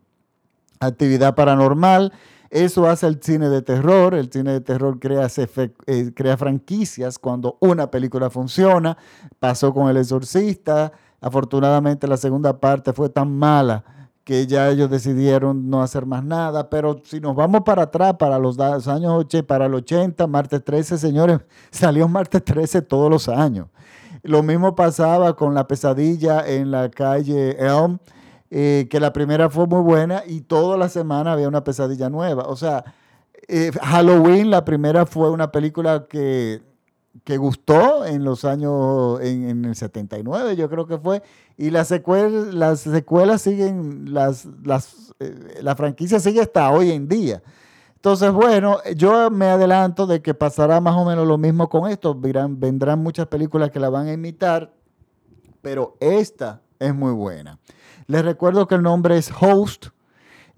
Actividad 0.79 1.35
Paranormal. 1.35 2.13
Eso 2.51 2.87
hace 2.87 3.07
el 3.07 3.19
cine 3.23 3.49
de 3.49 3.63
terror. 3.63 4.15
El 4.15 4.31
cine 4.31 4.53
de 4.53 4.61
terror 4.61 4.99
crea, 5.01 5.27
crea 6.15 6.37
franquicias 6.37 7.19
cuando 7.19 7.57
una 7.61 7.91
película 7.91 8.29
funciona. 8.29 8.99
Pasó 9.39 9.73
con 9.73 9.89
El 9.89 9.97
Exorcista. 9.97 10.93
Afortunadamente 11.21 12.07
la 12.07 12.17
segunda 12.17 12.59
parte 12.59 12.93
fue 12.93 13.09
tan 13.09 13.37
mala 13.37 13.85
que 14.29 14.47
ya 14.47 14.69
ellos 14.69 14.91
decidieron 14.91 15.71
no 15.71 15.83
hacer 15.83 16.05
más 16.05 16.23
nada, 16.23 16.69
pero 16.69 17.01
si 17.03 17.19
nos 17.19 17.35
vamos 17.35 17.63
para 17.63 17.85
atrás, 17.85 18.17
para 18.19 18.39
los 18.39 18.59
años 18.59 19.13
80, 19.13 19.47
para 19.47 19.65
el 19.65 19.73
80, 19.73 20.27
martes 20.27 20.63
13, 20.63 20.99
señores, 20.99 21.41
salió 21.71 22.07
martes 22.09 22.45
13 22.45 22.83
todos 22.83 23.11
los 23.11 23.29
años. 23.31 23.69
Lo 24.23 24.43
mismo 24.43 24.75
pasaba 24.75 25.35
con 25.35 25.55
la 25.55 25.67
pesadilla 25.67 26.47
en 26.47 26.71
la 26.71 26.91
calle 26.91 27.57
Elm, 27.59 28.01
eh, 28.51 28.87
que 28.91 29.01
la 29.01 29.15
primera 29.15 29.49
fue 29.49 29.67
muy 29.67 29.81
buena 29.81 30.23
y 30.27 30.43
toda 30.43 30.77
la 30.77 30.91
semana 30.91 31.33
había 31.33 31.49
una 31.49 31.65
pesadilla 31.65 32.11
nueva. 32.11 32.45
O 32.49 32.57
sea, 32.57 32.85
eh, 33.49 33.71
Halloween, 33.81 34.51
la 34.51 34.63
primera 34.63 35.07
fue 35.07 35.31
una 35.31 35.51
película 35.51 36.07
que 36.07 36.61
que 37.25 37.37
gustó 37.37 38.05
en 38.05 38.25
los 38.25 38.45
años, 38.45 39.21
en, 39.21 39.65
el 39.65 39.75
79 39.75 40.57
yo 40.57 40.69
creo 40.69 40.87
que 40.87 40.99
fue, 40.99 41.23
y 41.57 41.71
las 41.71 41.89
secuelas, 41.89 42.55
las 42.55 42.81
secuelas 42.81 43.43
siguen, 43.43 44.13
las, 44.13 44.47
las, 44.63 45.15
eh, 45.21 45.59
la 45.63 45.77
franquicia 45.77 46.21
sigue 46.21 46.41
hasta 46.41 46.71
hoy 46.71 46.91
en 46.91 47.09
día. 47.09 47.43
Entonces, 47.97 48.31
bueno, 48.31 48.79
yo 48.97 49.31
me 49.31 49.47
adelanto 49.47 50.07
de 50.07 50.23
que 50.23 50.33
pasará 50.33 50.81
más 50.81 50.95
o 50.95 51.05
menos 51.05 51.27
lo 51.27 51.37
mismo 51.37 51.69
con 51.69 51.91
esto, 51.91 52.15
vendrán, 52.15 52.61
vendrán 52.61 53.01
muchas 53.01 53.27
películas 53.27 53.71
que 53.71 53.81
la 53.81 53.91
van 53.91 54.07
a 54.07 54.13
imitar, 54.13 54.73
pero 55.63 55.97
esta 55.99 56.63
es 56.79 56.95
muy 56.95 57.13
buena. 57.13 57.59
Les 58.07 58.25
recuerdo 58.25 58.69
que 58.69 58.77
el 58.77 58.83
nombre 58.83 59.19
es 59.19 59.31
Host, 59.41 59.89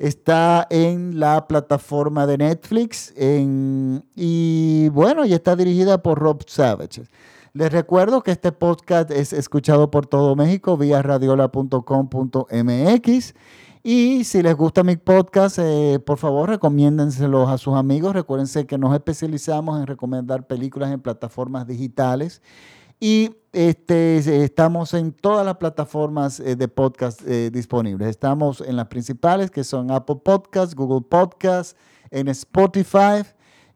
Está 0.01 0.67
en 0.71 1.21
la 1.21 1.47
plataforma 1.47 2.27
de 2.27 2.39
Netflix 2.39 3.13
y 4.17 4.89
bueno, 4.89 5.27
y 5.27 5.35
está 5.35 5.55
dirigida 5.55 6.03
por 6.03 6.19
Rob 6.19 6.43
Savage. 6.47 7.03
Les 7.53 7.71
recuerdo 7.71 8.23
que 8.23 8.31
este 8.31 8.51
podcast 8.51 9.11
es 9.11 9.35
escuchado 9.35 9.91
por 9.91 10.07
todo 10.07 10.35
México 10.37 10.79
vía 10.79 11.03
radiola.com.mx. 11.03 13.35
Y 13.83 14.25
si 14.25 14.43
les 14.43 14.57
gusta 14.57 14.83
mi 14.85 14.97
podcast, 14.97 15.59
eh, 15.61 15.99
por 15.99 16.17
favor 16.17 16.49
recomiéndenselos 16.49 17.51
a 17.51 17.59
sus 17.59 17.75
amigos. 17.75 18.15
Recuérdense 18.15 18.67
que 18.67 18.79
nos 18.79 18.95
especializamos 18.95 19.81
en 19.81 19.87
recomendar 19.87 20.47
películas 20.47 20.93
en 20.93 21.03
plataformas 21.03 21.67
digitales 21.67 22.41
y 22.99 23.33
este, 23.53 24.45
estamos 24.45 24.95
en 24.95 25.13
todas 25.13 25.45
las 25.45 25.57
plataformas 25.57 26.39
eh, 26.41 26.55
de 26.55 26.69
podcast 26.69 27.21
eh, 27.27 27.51
disponibles. 27.51 28.09
Estamos 28.09 28.61
en 28.61 28.77
las 28.77 28.87
principales, 28.87 29.51
que 29.51 29.65
son 29.65 29.91
Apple 29.91 30.21
Podcasts, 30.25 30.75
Google 30.75 31.07
Podcasts, 31.09 31.77
en 32.11 32.29
Spotify. 32.29 33.25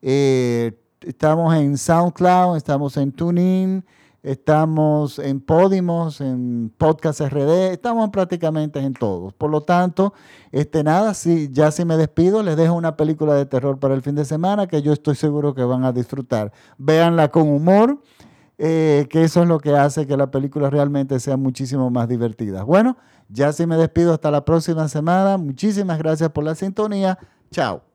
Eh, 0.00 0.72
estamos 1.00 1.54
en 1.56 1.76
SoundCloud, 1.76 2.56
estamos 2.56 2.96
en 2.96 3.10
TuneIn, 3.10 3.84
estamos 4.22 5.18
en 5.18 5.40
Podimos, 5.40 6.20
en 6.20 6.72
Podcast 6.78 7.20
RD, 7.20 7.72
estamos 7.72 8.10
prácticamente 8.10 8.78
en 8.78 8.94
todos. 8.94 9.32
Por 9.32 9.50
lo 9.50 9.62
tanto, 9.62 10.14
este, 10.52 10.84
nada, 10.84 11.14
si, 11.14 11.50
ya 11.50 11.72
si 11.72 11.84
me 11.84 11.96
despido, 11.96 12.44
les 12.44 12.56
dejo 12.56 12.74
una 12.74 12.96
película 12.96 13.34
de 13.34 13.46
terror 13.46 13.80
para 13.80 13.94
el 13.94 14.02
fin 14.02 14.14
de 14.14 14.24
semana 14.24 14.68
que 14.68 14.82
yo 14.82 14.92
estoy 14.92 15.16
seguro 15.16 15.52
que 15.52 15.64
van 15.64 15.84
a 15.84 15.90
disfrutar. 15.90 16.52
Véanla 16.78 17.32
con 17.32 17.48
humor. 17.48 17.98
Eh, 18.56 19.06
que 19.10 19.24
eso 19.24 19.42
es 19.42 19.48
lo 19.48 19.58
que 19.58 19.76
hace 19.76 20.06
que 20.06 20.16
la 20.16 20.30
película 20.30 20.70
realmente 20.70 21.18
sea 21.18 21.36
muchísimo 21.36 21.90
más 21.90 22.08
divertida. 22.08 22.62
Bueno, 22.62 22.96
ya 23.28 23.52
sí 23.52 23.66
me 23.66 23.76
despido 23.76 24.14
hasta 24.14 24.30
la 24.30 24.44
próxima 24.44 24.88
semana. 24.88 25.36
Muchísimas 25.36 25.98
gracias 25.98 26.30
por 26.30 26.44
la 26.44 26.54
sintonía. 26.54 27.18
Chao. 27.50 27.93